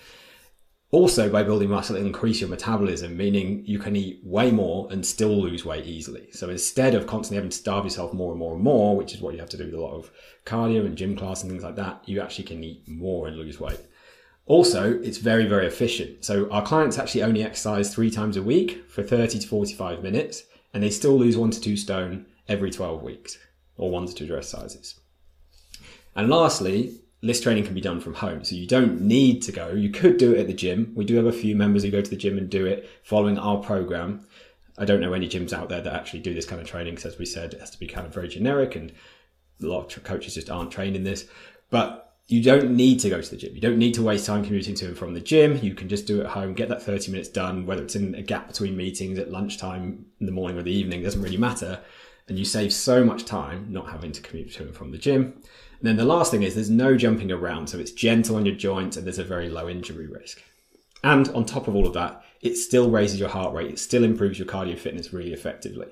Also, 0.96 1.28
by 1.28 1.42
building 1.42 1.68
muscle, 1.68 1.94
increase 1.94 2.40
your 2.40 2.48
metabolism, 2.48 3.18
meaning 3.18 3.62
you 3.66 3.78
can 3.78 3.94
eat 3.94 4.18
way 4.24 4.50
more 4.50 4.88
and 4.90 5.04
still 5.04 5.38
lose 5.42 5.62
weight 5.62 5.84
easily. 5.84 6.26
So 6.32 6.48
instead 6.48 6.94
of 6.94 7.06
constantly 7.06 7.36
having 7.36 7.50
to 7.50 7.56
starve 7.58 7.84
yourself 7.84 8.14
more 8.14 8.30
and 8.30 8.38
more 8.38 8.54
and 8.54 8.62
more, 8.62 8.96
which 8.96 9.12
is 9.12 9.20
what 9.20 9.34
you 9.34 9.40
have 9.40 9.50
to 9.50 9.58
do 9.58 9.66
with 9.66 9.74
a 9.74 9.78
lot 9.78 9.92
of 9.92 10.10
cardio 10.47 10.86
and 10.86 10.97
gym 10.97 11.14
class 11.14 11.42
and 11.42 11.52
things 11.52 11.62
like 11.62 11.76
that, 11.76 12.00
you 12.06 12.23
actually 12.23 12.44
can 12.44 12.64
eat 12.64 12.88
more 12.88 13.28
and 13.28 13.36
lose 13.36 13.60
weight. 13.60 13.78
Also, 14.47 14.99
it's 15.02 15.18
very, 15.18 15.44
very 15.44 15.66
efficient. 15.66 16.25
So 16.25 16.49
our 16.50 16.62
clients 16.62 16.99
actually 16.99 17.25
only 17.25 17.42
exercise 17.42 17.94
three 17.94 18.10
times 18.10 18.38
a 18.38 18.42
week 18.42 18.88
for 18.88 19.02
30 19.02 19.40
to 19.40 19.47
45 19.47 20.02
minutes, 20.02 20.44
and 20.73 20.82
they 20.82 20.88
still 20.88 21.18
lose 21.18 21.36
one 21.36 21.50
to 21.50 21.60
two 21.60 21.76
stone 21.76 22.25
every 22.49 22.71
12 22.71 23.02
weeks, 23.02 23.36
or 23.76 23.90
one 23.90 24.06
to 24.06 24.14
two 24.14 24.26
dress 24.26 24.49
sizes. 24.49 24.99
And 26.14 26.30
lastly, 26.30 27.02
LIST 27.26 27.43
training 27.43 27.65
can 27.65 27.75
be 27.75 27.80
done 27.80 28.00
from 28.00 28.15
home. 28.15 28.45
So 28.45 28.54
you 28.54 28.67
don't 28.67 29.00
need 29.00 29.43
to 29.43 29.52
go. 29.52 29.71
You 29.71 29.91
could 29.91 30.17
do 30.17 30.32
it 30.32 30.41
at 30.41 30.47
the 30.47 30.54
gym. 30.54 30.93
We 30.95 31.04
do 31.04 31.17
have 31.17 31.26
a 31.26 31.32
few 31.32 31.56
members 31.56 31.82
who 31.82 31.91
go 31.91 32.00
to 32.00 32.10
the 32.10 32.17
gym 32.17 32.39
and 32.39 32.49
do 32.49 32.67
it 32.67 32.89
following 33.02 33.39
our 33.39 33.58
program. 33.58 34.26
I 34.78 34.84
don't 34.84 35.00
know 35.00 35.12
any 35.12 35.28
gyms 35.28 35.52
out 35.52 35.69
there 35.69 35.80
that 35.80 35.93
actually 35.93 36.21
do 36.21 36.34
this 36.34 36.47
kind 36.47 36.60
of 36.60 36.69
training 36.69 36.95
because, 36.95 37.15
as 37.15 37.19
we 37.19 37.26
said, 37.26 37.54
it 37.54 37.60
has 37.60 37.71
to 37.71 37.78
be 37.78 37.86
kind 37.86 38.06
of 38.06 38.15
very 38.15 38.28
generic 38.28 38.76
and 38.76 38.93
a 39.62 39.67
lot 39.67 39.97
of 39.97 40.04
coaches 40.04 40.34
just 40.34 40.50
aren't 40.50 40.71
trained 40.71 40.97
in 40.97 41.04
this. 41.04 41.26
But 41.71 42.15
you 42.28 42.43
don't 42.43 42.73
need 42.73 43.00
to 43.00 43.08
go 43.08 43.21
to 43.21 43.30
the 43.30 43.36
gym. 43.36 43.54
You 43.54 43.60
don't 43.60 43.78
need 43.78 43.95
to 43.95 44.02
waste 44.02 44.26
time 44.26 44.45
commuting 44.45 44.75
to 44.76 44.86
and 44.86 44.99
from 44.99 45.15
the 45.15 45.21
gym. 45.21 45.58
You 45.62 45.75
can 45.75 45.89
just 45.89 46.06
do 46.06 46.21
it 46.21 46.25
at 46.25 46.30
home, 46.30 46.54
get 46.54 46.69
that 46.69 46.82
30 46.82 47.12
minutes 47.12 47.28
done, 47.28 47.67
whether 47.67 47.82
it's 47.82 47.97
in 47.97 48.15
a 48.15 48.23
gap 48.23 48.49
between 48.49 48.76
meetings 48.76 49.19
at 49.19 49.30
lunchtime 49.30 50.06
in 50.21 50.26
the 50.26 50.32
morning 50.32 50.58
or 50.58 50.62
the 50.62 50.73
evening, 50.73 51.02
doesn't 51.02 51.23
really 51.23 51.36
matter. 51.36 51.80
And 52.28 52.39
you 52.39 52.45
save 52.45 52.73
so 52.73 53.04
much 53.04 53.25
time 53.25 53.67
not 53.71 53.91
having 53.91 54.10
to 54.12 54.21
commute 54.21 54.52
to 54.54 54.65
and 54.65 54.75
from 54.75 54.91
the 54.91 54.99
gym. 54.99 55.41
And 55.78 55.89
then 55.89 55.97
the 55.97 56.04
last 56.04 56.30
thing 56.30 56.43
is 56.43 56.54
there's 56.54 56.71
no 56.71 56.97
jumping 56.97 57.30
around, 57.30 57.69
so 57.69 57.78
it's 57.78 57.93
gentle 57.93 58.36
on 58.36 58.47
your 58.47 58.54
joints 58.54 58.97
and 58.97 59.06
there's 59.06 59.19
a 59.19 59.25
very 59.25 59.49
low 59.49 59.69
injury 59.69 60.06
risk. 60.06 60.43
And 61.04 61.28
on 61.30 61.45
top 61.45 61.69
of 61.69 61.76
all 61.76 61.86
of 61.86 61.95
that, 61.95 62.23
it 62.41 62.56
still 62.56 62.91
raises 62.91 63.21
your 63.21 63.28
heart 63.28 63.54
rate, 63.54 63.71
it 63.71 63.78
still 63.78 64.04
improves 64.04 64.39
your 64.39 64.49
cardio 64.49 64.78
fitness 64.78 65.12
really 65.12 65.32
effectively. 65.32 65.89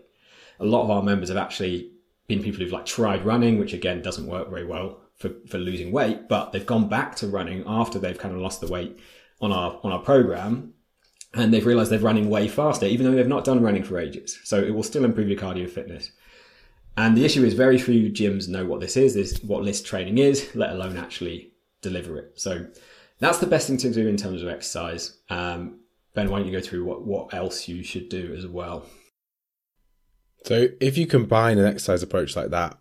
A 0.61 0.65
lot 0.65 0.85
of 0.85 0.91
our 0.91 1.03
members 1.03 1.29
have 1.29 1.39
actually 1.39 1.91
been 2.27 2.43
people 2.43 2.61
who've 2.61 2.73
like 2.73 2.87
tried 2.87 3.25
running, 3.25 3.59
which 3.59 3.73
again 3.73 4.03
doesn't 4.03 4.27
work 4.27 4.49
very 4.49 4.65
well 4.65 5.01
for, 5.17 5.31
for 5.49 5.59
losing 5.59 5.93
weight, 5.93 6.29
but 6.29 6.53
they've 6.53 6.67
gone 6.67 6.89
back 6.89 7.17
to 7.17 7.27
running 7.27 7.65
after 7.67 7.99
they've 7.99 8.19
kind 8.19 8.35
of 8.35 8.41
lost 8.41 8.61
the 8.61 8.67
weight 8.67 8.99
on 9.41 9.53
our 9.53 9.79
on 9.83 9.93
our 9.93 9.99
program 9.99 10.73
and 11.35 11.53
they've 11.53 11.67
realized 11.67 11.91
they're 11.91 11.99
running 11.99 12.31
way 12.31 12.49
faster, 12.49 12.87
even 12.87 13.07
though 13.07 13.17
they've 13.17 13.27
not 13.27 13.45
done 13.45 13.63
running 13.63 13.83
for 13.83 13.99
ages. 13.99 14.39
So 14.45 14.63
it 14.63 14.71
will 14.71 14.83
still 14.83 15.05
improve 15.05 15.29
your 15.29 15.39
cardio 15.39 15.69
fitness. 15.69 16.13
And 16.97 17.17
the 17.17 17.25
issue 17.25 17.45
is 17.45 17.55
very 17.55 17.79
few 17.79 18.11
gyms 18.11 18.49
know 18.49 18.65
what 18.65 18.81
this 18.81 18.97
is, 18.97 19.15
this 19.15 19.43
what 19.43 19.63
list 19.63 19.85
training 19.85 20.19
is, 20.19 20.55
let 20.55 20.71
alone 20.71 20.97
actually 20.97 21.53
deliver 21.83 22.19
it. 22.19 22.33
So 22.37 22.67
that's 23.19 23.39
the 23.39 23.47
best 23.47 23.67
thing 23.67 23.79
to 23.79 23.93
do 23.93 24.07
in 24.07 24.17
terms 24.17 24.43
of 24.43 24.49
exercise. 24.49 25.19
Um, 25.29 25.81
ben, 26.15 26.31
why 26.31 26.39
don't 26.39 26.47
you 26.47 26.53
go 26.53 26.65
through 26.65 26.85
what, 26.85 27.05
what 27.05 27.35
else 27.35 27.69
you 27.69 27.83
should 27.83 28.09
do 28.09 28.35
as 28.37 28.47
well? 28.47 28.87
So 30.45 30.69
if 30.81 30.97
you 30.97 31.07
combine 31.07 31.59
an 31.59 31.67
exercise 31.67 32.03
approach 32.03 32.37
like 32.37 32.51
that 32.51 32.79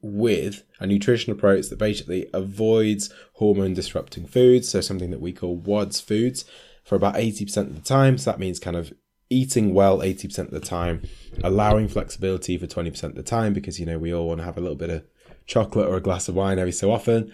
with 0.00 0.64
a 0.80 0.86
nutrition 0.86 1.32
approach 1.32 1.68
that 1.68 1.78
basically 1.78 2.28
avoids 2.32 3.12
hormone 3.34 3.74
disrupting 3.74 4.26
foods, 4.26 4.68
so 4.68 4.80
something 4.80 5.10
that 5.10 5.20
we 5.20 5.32
call 5.32 5.56
WODS 5.56 6.00
foods, 6.00 6.44
for 6.84 6.94
about 6.94 7.16
80% 7.16 7.56
of 7.56 7.74
the 7.74 7.80
time. 7.80 8.16
So 8.16 8.30
that 8.30 8.38
means 8.38 8.60
kind 8.60 8.76
of 8.76 8.92
eating 9.30 9.74
well 9.74 9.98
80% 9.98 10.38
of 10.38 10.50
the 10.50 10.60
time, 10.60 11.02
allowing 11.42 11.88
flexibility 11.88 12.58
for 12.58 12.66
20% 12.66 13.02
of 13.04 13.14
the 13.14 13.22
time 13.22 13.52
because, 13.52 13.80
you 13.80 13.86
know, 13.86 13.98
we 13.98 14.14
all 14.14 14.28
want 14.28 14.40
to 14.40 14.44
have 14.44 14.56
a 14.56 14.60
little 14.60 14.76
bit 14.76 14.90
of 14.90 15.04
chocolate 15.46 15.88
or 15.88 15.96
a 15.96 16.02
glass 16.02 16.28
of 16.28 16.34
wine 16.34 16.58
every 16.58 16.72
so 16.72 16.92
often. 16.92 17.32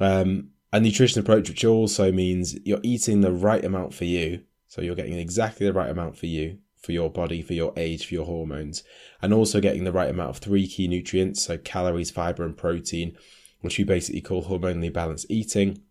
Um, 0.00 0.50
a 0.72 0.80
nutrition 0.80 1.20
approach, 1.20 1.48
which 1.48 1.64
also 1.64 2.12
means 2.12 2.56
you're 2.64 2.80
eating 2.82 3.20
the 3.20 3.32
right 3.32 3.64
amount 3.64 3.94
for 3.94 4.04
you. 4.04 4.42
So 4.68 4.82
you're 4.82 4.94
getting 4.94 5.18
exactly 5.18 5.66
the 5.66 5.72
right 5.72 5.90
amount 5.90 6.18
for 6.18 6.26
you, 6.26 6.58
for 6.76 6.92
your 6.92 7.10
body, 7.10 7.40
for 7.40 7.54
your 7.54 7.72
age, 7.76 8.06
for 8.06 8.14
your 8.14 8.26
hormones, 8.26 8.82
and 9.22 9.32
also 9.32 9.60
getting 9.60 9.84
the 9.84 9.92
right 9.92 10.10
amount 10.10 10.30
of 10.30 10.36
three 10.38 10.68
key 10.68 10.88
nutrients. 10.88 11.42
So 11.42 11.56
calories, 11.56 12.10
fiber, 12.10 12.44
and 12.44 12.56
protein, 12.56 13.16
which 13.62 13.78
we 13.78 13.84
basically 13.84 14.20
call 14.20 14.44
hormonally 14.44 14.92
balanced 14.92 15.26
eating. 15.30 15.82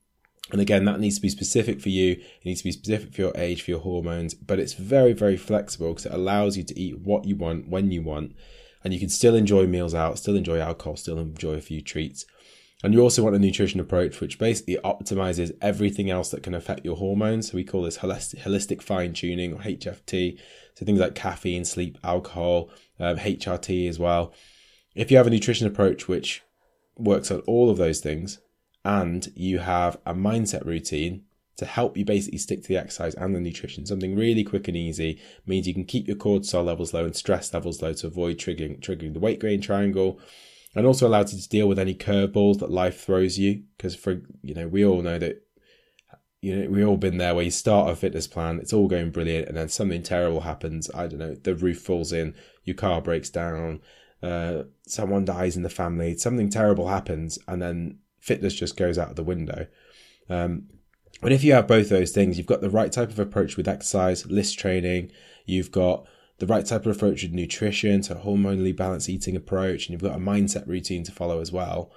And 0.51 0.61
again, 0.61 0.85
that 0.85 0.99
needs 0.99 1.15
to 1.15 1.21
be 1.21 1.29
specific 1.29 1.81
for 1.81 1.89
you. 1.89 2.11
It 2.11 2.45
needs 2.45 2.61
to 2.61 2.65
be 2.65 2.71
specific 2.71 3.13
for 3.13 3.21
your 3.21 3.33
age, 3.35 3.63
for 3.63 3.71
your 3.71 3.81
hormones, 3.81 4.33
but 4.33 4.59
it's 4.59 4.73
very, 4.73 5.13
very 5.13 5.35
flexible 5.35 5.89
because 5.89 6.05
it 6.05 6.13
allows 6.13 6.55
you 6.55 6.63
to 6.63 6.79
eat 6.79 6.99
what 6.99 7.25
you 7.25 7.35
want 7.35 7.67
when 7.67 7.91
you 7.91 8.01
want. 8.01 8.33
And 8.83 8.93
you 8.93 8.99
can 8.99 9.09
still 9.09 9.35
enjoy 9.35 9.67
meals 9.67 9.93
out, 9.93 10.19
still 10.19 10.37
enjoy 10.37 10.59
alcohol, 10.59 10.95
still 10.95 11.19
enjoy 11.19 11.55
a 11.55 11.61
few 11.61 11.81
treats. 11.81 12.25
And 12.83 12.93
you 12.93 13.01
also 13.01 13.23
want 13.23 13.35
a 13.35 13.39
nutrition 13.39 13.79
approach 13.79 14.21
which 14.21 14.37
basically 14.37 14.77
optimizes 14.85 15.51
everything 15.61 16.11
else 16.11 16.29
that 16.29 16.43
can 16.43 16.53
affect 16.53 16.85
your 16.85 16.95
hormones. 16.95 17.51
So 17.51 17.55
we 17.55 17.63
call 17.63 17.81
this 17.81 17.97
holistic, 17.97 18.81
fine 18.81 19.13
tuning 19.13 19.53
or 19.53 19.57
HFT. 19.57 20.39
So 20.75 20.85
things 20.85 20.99
like 20.99 21.15
caffeine, 21.15 21.65
sleep, 21.65 21.97
alcohol, 22.03 22.69
um, 22.99 23.17
HRT 23.17 23.89
as 23.89 23.97
well. 23.97 24.31
If 24.95 25.09
you 25.09 25.17
have 25.17 25.27
a 25.27 25.31
nutrition 25.31 25.65
approach 25.65 26.07
which 26.07 26.43
works 26.97 27.31
on 27.31 27.39
all 27.41 27.71
of 27.71 27.77
those 27.77 27.99
things, 27.99 28.39
and 28.87 29.27
you 29.35 29.59
have 29.59 29.97
a 30.05 30.13
mindset 30.13 30.65
routine 30.65 31.23
to 31.57 31.65
help 31.65 31.97
you 31.97 32.05
basically 32.05 32.37
stick 32.37 32.61
to 32.61 32.69
the 32.69 32.77
exercise 32.77 33.15
and 33.15 33.35
the 33.35 33.39
nutrition. 33.41 33.85
Something 33.85 34.15
really 34.15 34.45
quick 34.45 34.69
and 34.69 34.77
easy 34.77 35.19
means 35.45 35.67
you 35.67 35.73
can 35.73 35.83
keep 35.83 36.07
your 36.07 36.15
cortisol 36.15 36.63
levels 36.63 36.93
low 36.93 37.03
and 37.03 37.15
stress 37.15 37.53
levels 37.53 37.81
low 37.81 37.91
to 37.91 38.07
avoid 38.07 38.37
triggering 38.37 38.79
triggering 38.79 39.13
the 39.13 39.19
weight 39.19 39.41
gain 39.41 39.59
triangle, 39.59 40.21
and 40.73 40.87
also 40.87 41.05
allows 41.05 41.33
you 41.33 41.41
to 41.41 41.49
deal 41.49 41.67
with 41.67 41.77
any 41.77 41.93
curveballs 41.93 42.59
that 42.59 42.71
life 42.71 43.01
throws 43.01 43.37
you. 43.37 43.63
Because 43.75 43.93
for 43.93 44.21
you 44.41 44.53
know, 44.53 44.69
we 44.69 44.85
all 44.85 45.01
know 45.01 45.19
that 45.19 45.43
you 46.39 46.55
know, 46.55 46.69
we 46.69 46.85
all 46.85 46.95
been 46.95 47.17
there 47.17 47.35
where 47.35 47.43
you 47.43 47.51
start 47.51 47.91
a 47.91 47.95
fitness 47.95 48.27
plan, 48.27 48.59
it's 48.59 48.71
all 48.71 48.87
going 48.87 49.11
brilliant, 49.11 49.49
and 49.49 49.57
then 49.57 49.67
something 49.67 50.01
terrible 50.01 50.41
happens. 50.41 50.89
I 50.95 51.07
don't 51.07 51.19
know, 51.19 51.35
the 51.35 51.55
roof 51.55 51.81
falls 51.81 52.13
in, 52.13 52.35
your 52.63 52.75
car 52.75 53.01
breaks 53.01 53.29
down, 53.29 53.81
uh, 54.23 54.63
someone 54.87 55.25
dies 55.25 55.57
in 55.57 55.63
the 55.63 55.69
family, 55.69 56.15
something 56.15 56.49
terrible 56.49 56.87
happens, 56.87 57.37
and 57.49 57.61
then 57.61 57.97
fitness 58.27 58.53
just 58.53 58.77
goes 58.77 58.97
out 58.97 59.09
of 59.09 59.15
the 59.15 59.23
window. 59.23 59.67
Um, 60.29 60.67
but 61.21 61.31
if 61.31 61.43
you 61.43 61.53
have 61.53 61.67
both 61.67 61.89
those 61.89 62.11
things, 62.11 62.37
you've 62.37 62.45
got 62.45 62.61
the 62.61 62.69
right 62.69 62.91
type 62.91 63.09
of 63.09 63.19
approach 63.19 63.57
with 63.57 63.67
exercise, 63.67 64.25
list 64.27 64.59
training, 64.59 65.11
you've 65.45 65.71
got 65.71 66.05
the 66.39 66.45
right 66.45 66.65
type 66.65 66.85
of 66.85 66.95
approach 66.95 67.23
with 67.23 67.31
nutrition, 67.31 68.03
so 68.03 68.15
hormonally 68.15 68.75
balanced 68.75 69.09
eating 69.09 69.35
approach, 69.35 69.87
and 69.87 69.93
you've 69.93 70.09
got 70.09 70.15
a 70.15 70.23
mindset 70.23 70.67
routine 70.67 71.03
to 71.05 71.11
follow 71.11 71.39
as 71.39 71.51
well. 71.51 71.91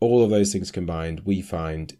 All 0.00 0.24
of 0.24 0.30
those 0.30 0.52
things 0.52 0.70
combined, 0.70 1.20
we 1.26 1.42
find 1.42 1.96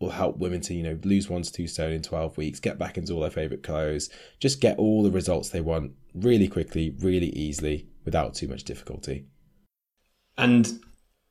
will 0.00 0.10
help 0.10 0.38
women 0.38 0.62
to, 0.62 0.74
you 0.74 0.82
know, 0.82 0.98
lose 1.04 1.28
one 1.28 1.42
to 1.42 1.52
two 1.52 1.68
stone 1.68 1.92
in 1.92 2.02
12 2.02 2.38
weeks, 2.38 2.58
get 2.58 2.78
back 2.78 2.96
into 2.96 3.12
all 3.12 3.20
their 3.20 3.30
favorite 3.30 3.62
clothes, 3.62 4.08
just 4.40 4.60
get 4.60 4.78
all 4.78 5.02
the 5.02 5.10
results 5.10 5.50
they 5.50 5.60
want 5.60 5.92
really 6.14 6.48
quickly, 6.48 6.96
really 6.98 7.28
easily, 7.28 7.86
without 8.04 8.34
too 8.34 8.48
much 8.48 8.64
difficulty. 8.64 9.26
And 10.38 10.80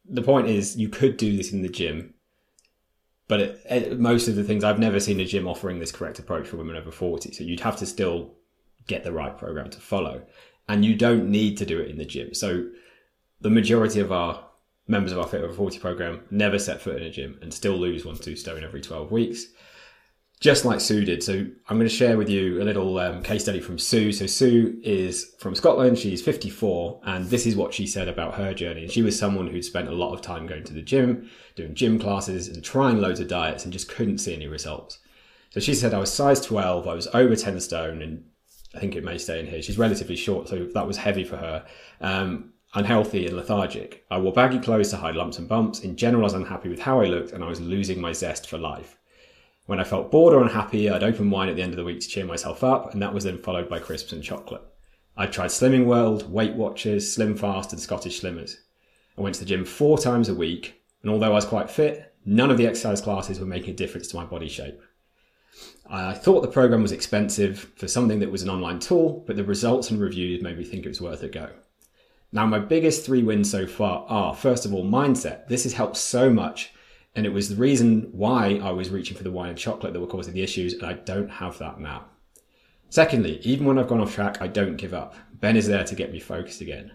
the 0.10 0.22
point 0.22 0.48
is, 0.48 0.76
you 0.76 0.90
could 0.90 1.18
do 1.18 1.36
this 1.38 1.52
in 1.52 1.62
the 1.62 1.70
gym, 1.70 2.14
but 3.28 3.40
it, 3.40 3.62
it, 3.70 4.00
most 4.00 4.28
of 4.28 4.36
the 4.36 4.44
things 4.44 4.64
I've 4.64 4.80
never 4.80 5.00
seen 5.00 5.20
a 5.20 5.26
gym 5.26 5.48
offering 5.48 5.80
this 5.80 5.92
correct 5.92 6.20
approach 6.20 6.48
for 6.48 6.58
women 6.58 6.76
over 6.76 6.92
40. 6.92 7.32
So 7.32 7.44
you'd 7.44 7.60
have 7.60 7.78
to 7.78 7.86
still 7.86 8.34
get 8.88 9.04
the 9.04 9.12
right 9.12 9.38
program 9.38 9.70
to 9.70 9.80
follow. 9.80 10.24
And 10.68 10.84
you 10.84 10.96
don't 10.96 11.30
need 11.30 11.58
to 11.58 11.66
do 11.66 11.80
it 11.80 11.90
in 11.90 11.98
the 11.98 12.06
gym. 12.06 12.34
So 12.34 12.68
the 13.42 13.50
majority 13.50 14.00
of 14.00 14.12
our 14.12 14.44
members 14.88 15.12
of 15.12 15.20
our 15.20 15.28
Fit 15.28 15.44
Over 15.44 15.54
40 15.54 15.80
program 15.80 16.22
never 16.32 16.60
set 16.60 16.82
foot 16.82 16.98
in 16.98 17.04
a 17.04 17.12
gym 17.12 17.38
and 17.42 17.54
still 17.54 17.78
lose 17.78 18.06
one 18.06 18.16
to 18.16 18.22
two 18.22 18.36
stone 18.36 18.64
every 18.64 18.82
12 18.82 19.12
weeks, 19.12 19.46
just 20.40 20.64
like 20.64 20.80
Sue 20.80 21.04
did. 21.04 21.22
So 21.22 21.34
I'm 21.34 21.78
going 21.78 21.90
to 21.90 21.90
share 21.90 22.18
with 22.18 22.30
you 22.30 22.62
a 22.62 22.64
little 22.64 22.98
um, 23.00 23.22
case 23.24 23.44
study 23.44 23.60
from 23.60 23.78
Sue. 23.78 24.14
So 24.14 24.26
Sue 24.26 24.80
is 24.84 25.36
from 25.40 25.54
Scotland. 25.54 26.00
She's 26.00 26.22
54, 26.22 27.02
and 27.04 27.26
this 27.26 27.46
is 27.46 27.58
what 27.58 27.74
she 27.74 27.86
said 27.86 28.08
about 28.08 28.36
her 28.36 28.54
journey. 28.54 28.84
And 28.84 28.92
she 28.92 29.02
was 29.02 29.20
someone 29.20 29.48
who'd 29.48 29.66
spent 29.66 29.90
a 29.90 29.94
lot 29.94 30.14
of 30.14 30.22
time 30.22 30.48
going 30.48 30.64
to 30.64 30.74
the 30.74 30.82
gym, 30.82 31.30
doing 31.56 31.76
gym 31.76 32.00
classes, 32.00 32.48
and 32.48 32.64
trying 32.64 33.02
loads 33.02 33.20
of 33.20 33.28
diets, 33.28 33.66
and 33.66 33.74
just 33.74 33.90
couldn't 33.90 34.20
see 34.20 34.34
any 34.34 34.48
results. 34.48 35.00
So 35.50 35.60
she 35.60 35.74
said, 35.74 35.94
I 35.94 36.00
was 36.00 36.14
size 36.14 36.40
12, 36.42 36.88
I 36.88 36.94
was 36.94 37.08
over 37.08 37.36
10 37.36 37.60
stone, 37.60 38.02
and 38.02 38.24
I 38.74 38.80
think 38.80 38.96
it 38.96 39.04
may 39.04 39.18
stay 39.18 39.40
in 39.40 39.48
here. 39.48 39.62
She's 39.62 39.78
relatively 39.78 40.16
short, 40.16 40.48
so 40.48 40.70
that 40.74 40.88
was 40.88 40.98
heavy 40.98 41.26
for 41.26 41.38
her. 41.38 41.66
Um, 42.00 42.54
unhealthy 42.76 43.26
and 43.26 43.36
lethargic. 43.36 44.06
I 44.10 44.20
wore 44.20 44.32
baggy 44.32 44.60
clothes 44.60 44.92
to 44.92 44.98
hide 44.98 45.16
lumps 45.16 45.40
and 45.40 45.50
bumps. 45.50 45.80
In 45.80 45.98
general, 45.98 46.22
I 46.22 46.26
was 46.26 46.34
unhappy 46.34 46.70
with 46.70 46.80
how 46.80 47.02
I 47.02 47.06
looked 47.06 47.34
and 47.34 47.44
I 47.44 47.48
was 47.48 47.60
losing 47.60 48.00
my 48.00 48.14
zest 48.14 48.48
for 48.48 48.60
life. 48.60 49.00
When 49.70 49.80
I 49.80 49.84
felt 49.84 50.10
bored 50.10 50.34
or 50.34 50.42
unhappy, 50.42 50.90
I'd 50.90 51.04
open 51.04 51.30
wine 51.30 51.48
at 51.48 51.56
the 51.56 51.62
end 51.62 51.74
of 51.74 51.78
the 51.78 51.84
week 51.84 52.00
to 52.00 52.08
cheer 52.08 52.26
myself 52.26 52.64
up, 52.64 52.92
and 52.92 53.00
that 53.04 53.14
was 53.14 53.24
then 53.24 53.38
followed 53.38 53.70
by 53.70 53.78
crisps 53.78 54.14
and 54.14 54.24
chocolate. 54.24 54.64
I 55.16 55.28
tried 55.28 55.52
Slimming 55.52 55.86
World, 55.86 56.34
Weight 56.34 56.56
Watchers, 56.56 57.14
Slim 57.14 57.38
Fast, 57.38 57.72
and 57.72 57.80
Scottish 57.80 58.20
Slimmers. 58.20 58.56
I 59.16 59.22
went 59.22 59.36
to 59.36 59.42
the 59.42 59.46
gym 59.46 59.64
four 59.66 60.00
times 60.00 60.28
a 60.28 60.34
week, 60.34 60.82
and 61.04 61.12
although 61.12 61.28
I 61.28 61.36
was 61.36 61.46
quite 61.46 61.70
fit, 61.70 62.16
none 62.26 62.50
of 62.50 62.58
the 62.58 62.66
exercise 62.66 63.00
classes 63.00 63.40
were 63.40 63.46
making 63.46 63.70
a 63.70 63.78
difference 63.78 64.08
to 64.08 64.16
my 64.16 64.26
body 64.26 64.50
shape. 64.50 64.82
I 65.88 66.16
thought 66.16 66.42
the 66.42 66.48
program 66.48 66.82
was 66.82 66.92
expensive 66.92 67.72
for 67.76 67.88
something 67.88 68.18
that 68.22 68.32
was 68.32 68.42
an 68.42 68.50
online 68.50 68.80
tool, 68.80 69.24
but 69.28 69.36
the 69.36 69.44
results 69.44 69.92
and 69.92 70.02
reviews 70.02 70.42
made 70.42 70.58
me 70.58 70.64
think 70.64 70.88
it 70.88 70.90
was 70.90 71.00
worth 71.00 71.22
a 71.22 71.28
go. 71.28 71.52
Now, 72.32 72.48
my 72.48 72.58
biggest 72.58 73.06
three 73.06 73.22
wins 73.22 73.52
so 73.52 73.68
far 73.68 74.08
are 74.10 74.34
first 74.34 74.66
of 74.66 74.74
all, 74.74 74.84
mindset. 74.84 75.48
This 75.48 75.62
has 75.62 75.74
helped 75.74 75.98
so 75.98 76.32
much. 76.32 76.74
And 77.20 77.26
it 77.26 77.34
was 77.34 77.50
the 77.50 77.58
reason 77.58 78.08
why 78.14 78.62
I 78.64 78.72
was 78.72 78.92
reaching 78.92 79.18
for 79.18 79.24
the 79.24 79.32
wine 79.32 79.50
and 79.50 79.58
chocolate 79.58 79.92
that 79.92 80.00
were 80.00 80.08
causing 80.08 80.34
the 80.34 80.42
issues. 80.42 80.72
And 80.72 80.86
I 80.86 80.94
don't 80.94 81.28
have 81.28 81.58
that 81.58 81.78
now. 81.78 82.06
Secondly, 82.88 83.42
even 83.44 83.66
when 83.66 83.78
I've 83.78 83.90
gone 83.90 84.00
off 84.00 84.16
track, 84.16 84.42
I 84.42 84.48
don't 84.48 84.78
give 84.78 84.94
up. 84.94 85.16
Ben 85.34 85.58
is 85.58 85.68
there 85.68 85.84
to 85.84 85.96
get 85.96 86.14
me 86.14 86.22
focused 86.22 86.62
again. 86.62 86.94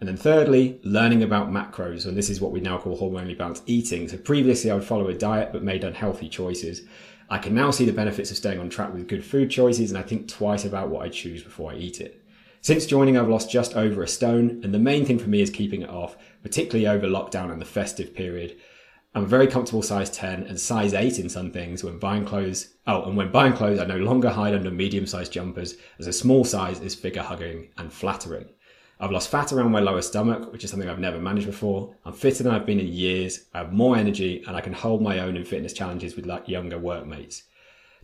And 0.00 0.08
then 0.08 0.16
thirdly, 0.16 0.80
learning 0.82 1.22
about 1.22 1.52
macros. 1.52 2.04
And 2.04 2.16
this 2.16 2.30
is 2.30 2.40
what 2.40 2.50
we 2.50 2.58
now 2.60 2.78
call 2.78 2.98
hormonally 2.98 3.38
balanced 3.38 3.62
eating. 3.66 4.08
So 4.08 4.16
previously 4.16 4.72
I 4.72 4.74
would 4.74 4.82
follow 4.82 5.06
a 5.06 5.14
diet, 5.14 5.50
but 5.52 5.62
made 5.62 5.84
unhealthy 5.84 6.28
choices. 6.28 6.82
I 7.28 7.38
can 7.38 7.54
now 7.54 7.70
see 7.70 7.84
the 7.84 7.92
benefits 7.92 8.32
of 8.32 8.38
staying 8.38 8.58
on 8.58 8.70
track 8.70 8.92
with 8.92 9.06
good 9.06 9.24
food 9.24 9.52
choices. 9.52 9.92
And 9.92 9.98
I 9.98 10.02
think 10.02 10.26
twice 10.26 10.64
about 10.64 10.88
what 10.88 11.06
I 11.06 11.10
choose 11.10 11.44
before 11.44 11.70
I 11.70 11.76
eat 11.76 12.00
it. 12.00 12.20
Since 12.60 12.86
joining, 12.86 13.16
I've 13.16 13.28
lost 13.28 13.52
just 13.52 13.76
over 13.76 14.02
a 14.02 14.08
stone, 14.08 14.62
and 14.64 14.74
the 14.74 14.80
main 14.80 15.06
thing 15.06 15.20
for 15.20 15.30
me 15.30 15.40
is 15.40 15.48
keeping 15.48 15.82
it 15.82 15.90
off, 15.90 16.16
particularly 16.42 16.88
over 16.88 17.06
lockdown 17.06 17.52
and 17.52 17.60
the 17.60 17.64
festive 17.64 18.14
period. 18.16 18.56
I'm 19.12 19.24
a 19.24 19.26
very 19.26 19.48
comfortable 19.48 19.82
size 19.82 20.08
10 20.08 20.44
and 20.44 20.60
size 20.60 20.94
8 20.94 21.18
in 21.18 21.28
some 21.28 21.50
things 21.50 21.82
when 21.82 21.98
buying 21.98 22.24
clothes. 22.24 22.74
Oh, 22.86 23.02
and 23.02 23.16
when 23.16 23.32
buying 23.32 23.54
clothes, 23.54 23.80
I 23.80 23.84
no 23.84 23.96
longer 23.96 24.30
hide 24.30 24.54
under 24.54 24.70
medium 24.70 25.04
sized 25.04 25.32
jumpers, 25.32 25.74
as 25.98 26.06
a 26.06 26.12
small 26.12 26.44
size 26.44 26.78
is 26.78 26.94
figure 26.94 27.22
hugging 27.22 27.70
and 27.76 27.92
flattering. 27.92 28.46
I've 29.00 29.10
lost 29.10 29.28
fat 29.28 29.52
around 29.52 29.72
my 29.72 29.80
lower 29.80 30.02
stomach, 30.02 30.52
which 30.52 30.62
is 30.62 30.70
something 30.70 30.88
I've 30.88 31.00
never 31.00 31.18
managed 31.18 31.46
before. 31.46 31.92
I'm 32.04 32.12
fitter 32.12 32.44
than 32.44 32.54
I've 32.54 32.66
been 32.66 32.78
in 32.78 32.86
years. 32.86 33.46
I 33.52 33.58
have 33.58 33.72
more 33.72 33.96
energy 33.96 34.44
and 34.46 34.56
I 34.56 34.60
can 34.60 34.74
hold 34.74 35.02
my 35.02 35.18
own 35.18 35.36
in 35.36 35.44
fitness 35.44 35.72
challenges 35.72 36.14
with 36.14 36.26
like 36.26 36.48
younger 36.48 36.78
workmates. 36.78 37.42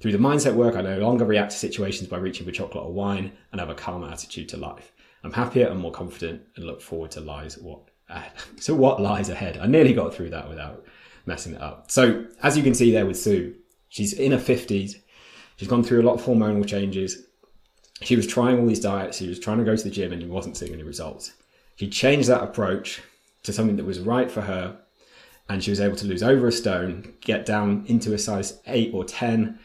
Through 0.01 0.13
the 0.13 0.19
mindset 0.19 0.55
work, 0.55 0.75
I 0.75 0.81
no 0.81 0.99
longer 0.99 1.25
react 1.25 1.53
to 1.53 1.57
situations 1.57 2.09
by 2.09 2.17
reaching 2.17 2.47
for 2.47 2.53
chocolate 2.53 2.85
or 2.85 2.93
wine 2.93 3.31
and 3.53 3.61
have 3.61 3.71
a 3.71 3.75
calmer 3.75 4.09
attitude 4.09 4.49
to 4.49 4.57
life. 4.57 4.93
I'm 5.23 5.33
happier 5.33 5.69
and 5.69 5.79
more 5.79 5.93
confident 5.93 6.43
and 6.57 6.65
look 6.65 6.83
forward 6.83 7.13
to 7.13 7.21
lies 7.21 7.59
what. 7.59 7.91
Ah, 8.09 8.29
so 8.59 8.75
what 8.75 9.01
lies 9.01 9.29
ahead? 9.29 9.59
I 9.59 9.67
nearly 9.67 9.93
got 9.93 10.15
through 10.15 10.31
that 10.31 10.49
without 10.49 10.85
messing 11.27 11.55
it 11.55 11.61
up. 11.61 11.91
So 11.91 12.27
as 12.43 12.57
you 12.57 12.63
can 12.63 12.75
see 12.75 12.93
there 12.93 13.07
with 13.07 13.19
Sue, 13.19 13.55
she's 13.89 14.13
in 14.13 14.33
her 14.33 14.39
50s. 14.39 14.97
She's 15.57 15.69
gone 15.69 15.83
through 15.83 16.03
a 16.03 16.07
lot 16.07 16.15
of 16.15 16.25
hormonal 16.25 16.67
changes. 16.67 17.25
She 18.03 18.15
was 18.15 18.27
trying 18.27 18.59
all 18.59 18.67
these 18.67 18.81
diets. 18.81 19.19
She 19.19 19.29
was 19.29 19.41
trying 19.41 19.59
to 19.59 19.65
go 19.65 19.75
to 19.75 19.83
the 19.83 19.91
gym 19.91 20.13
and 20.13 20.23
she 20.23 20.29
wasn't 20.29 20.57
seeing 20.57 20.73
any 20.73 20.83
results. 20.83 21.33
She 21.77 21.89
changed 21.89 22.29
that 22.29 22.43
approach 22.43 23.03
to 23.43 23.53
something 23.53 23.77
that 23.77 23.87
was 23.87 24.01
right 24.01 24.31
for 24.31 24.43
her 24.43 24.79
and 25.49 25.63
she 25.63 25.71
was 25.71 25.81
able 25.81 25.97
to 25.97 26.07
lose 26.07 26.23
over 26.23 26.49
a 26.49 26.53
stone, 26.53 27.15
get 27.21 27.47
down 27.47 27.85
into 27.87 28.13
a 28.13 28.19
size 28.19 28.61
8 28.67 28.93
or 28.93 29.05
10, 29.05 29.59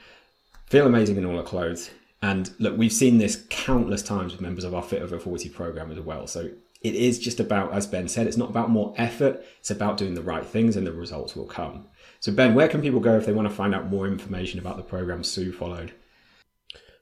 feel 0.67 0.85
amazing 0.85 1.17
in 1.17 1.25
all 1.25 1.37
her 1.37 1.43
clothes. 1.43 1.89
And 2.21 2.51
look, 2.59 2.77
we've 2.77 2.93
seen 2.93 3.17
this 3.17 3.45
countless 3.49 4.03
times 4.03 4.31
with 4.31 4.41
members 4.41 4.63
of 4.63 4.75
our 4.75 4.83
Fit 4.83 5.01
Over 5.01 5.19
40 5.19 5.49
program 5.49 5.91
as 5.91 5.99
well. 5.99 6.27
So 6.27 6.51
it 6.81 6.95
is 6.95 7.19
just 7.19 7.39
about, 7.39 7.73
as 7.73 7.85
Ben 7.87 8.07
said, 8.07 8.27
it's 8.27 8.37
not 8.37 8.49
about 8.49 8.69
more 8.69 8.93
effort, 8.97 9.43
it's 9.59 9.71
about 9.71 9.97
doing 9.97 10.15
the 10.15 10.21
right 10.21 10.45
things 10.45 10.75
and 10.75 10.87
the 10.87 10.91
results 10.91 11.35
will 11.35 11.45
come. 11.45 11.87
So, 12.19 12.31
Ben, 12.31 12.55
where 12.55 12.67
can 12.67 12.81
people 12.81 12.99
go 12.99 13.17
if 13.17 13.25
they 13.25 13.33
want 13.33 13.47
to 13.47 13.53
find 13.53 13.73
out 13.73 13.89
more 13.89 14.07
information 14.07 14.59
about 14.59 14.77
the 14.77 14.83
program 14.83 15.23
Sue 15.23 15.51
followed? 15.51 15.93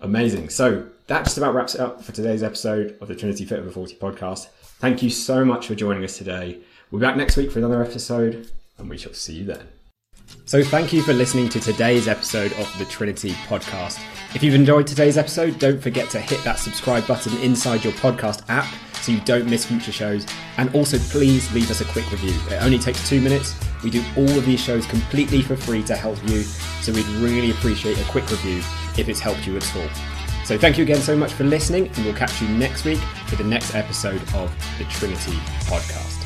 Amazing. 0.00 0.50
So 0.50 0.86
that 1.08 1.24
just 1.24 1.38
about 1.38 1.54
wraps 1.54 1.74
it 1.74 1.80
up 1.80 2.00
for 2.02 2.12
today's 2.12 2.44
episode 2.44 2.96
of 3.00 3.08
the 3.08 3.16
Trinity 3.16 3.44
Fit 3.44 3.58
Over 3.58 3.70
40 3.70 3.96
podcast. 3.96 4.46
Thank 4.78 5.02
you 5.02 5.10
so 5.10 5.44
much 5.44 5.66
for 5.66 5.74
joining 5.74 6.04
us 6.04 6.16
today. 6.16 6.60
We'll 6.90 7.00
be 7.00 7.06
back 7.06 7.16
next 7.16 7.36
week 7.36 7.50
for 7.50 7.58
another 7.58 7.82
episode, 7.82 8.48
and 8.78 8.88
we 8.88 8.98
shall 8.98 9.14
see 9.14 9.34
you 9.34 9.44
then. 9.44 9.68
So, 10.44 10.62
thank 10.62 10.92
you 10.92 11.02
for 11.02 11.12
listening 11.12 11.48
to 11.50 11.60
today's 11.60 12.06
episode 12.06 12.52
of 12.54 12.78
the 12.78 12.84
Trinity 12.84 13.30
podcast. 13.48 13.98
If 14.34 14.42
you've 14.42 14.54
enjoyed 14.54 14.86
today's 14.86 15.16
episode, 15.16 15.58
don't 15.58 15.80
forget 15.80 16.10
to 16.10 16.20
hit 16.20 16.42
that 16.44 16.58
subscribe 16.58 17.06
button 17.06 17.36
inside 17.38 17.82
your 17.82 17.94
podcast 17.94 18.44
app 18.48 18.66
so 19.00 19.12
you 19.12 19.20
don't 19.20 19.48
miss 19.48 19.64
future 19.64 19.92
shows. 19.92 20.26
And 20.58 20.74
also, 20.74 20.98
please 20.98 21.50
leave 21.54 21.70
us 21.70 21.80
a 21.80 21.84
quick 21.86 22.10
review. 22.10 22.34
It 22.50 22.62
only 22.62 22.78
takes 22.78 23.08
two 23.08 23.20
minutes. 23.20 23.54
We 23.82 23.90
do 23.90 24.04
all 24.16 24.28
of 24.28 24.44
these 24.44 24.60
shows 24.60 24.86
completely 24.86 25.40
for 25.40 25.56
free 25.56 25.82
to 25.84 25.96
help 25.96 26.18
you, 26.28 26.42
so 26.42 26.92
we'd 26.92 27.06
really 27.22 27.50
appreciate 27.50 27.98
a 27.98 28.04
quick 28.04 28.28
review 28.30 28.58
if 28.98 29.08
it's 29.08 29.20
helped 29.20 29.46
you 29.46 29.56
at 29.56 29.76
all. 29.76 29.88
So 30.44 30.58
thank 30.58 30.78
you 30.78 30.84
again 30.84 31.00
so 31.00 31.16
much 31.16 31.32
for 31.32 31.44
listening, 31.44 31.88
and 31.88 32.04
we'll 32.04 32.14
catch 32.14 32.40
you 32.40 32.48
next 32.48 32.84
week 32.84 32.98
for 33.26 33.36
the 33.36 33.44
next 33.44 33.74
episode 33.74 34.22
of 34.34 34.50
the 34.78 34.84
Trinity 34.84 35.36
Podcast. 35.66 36.17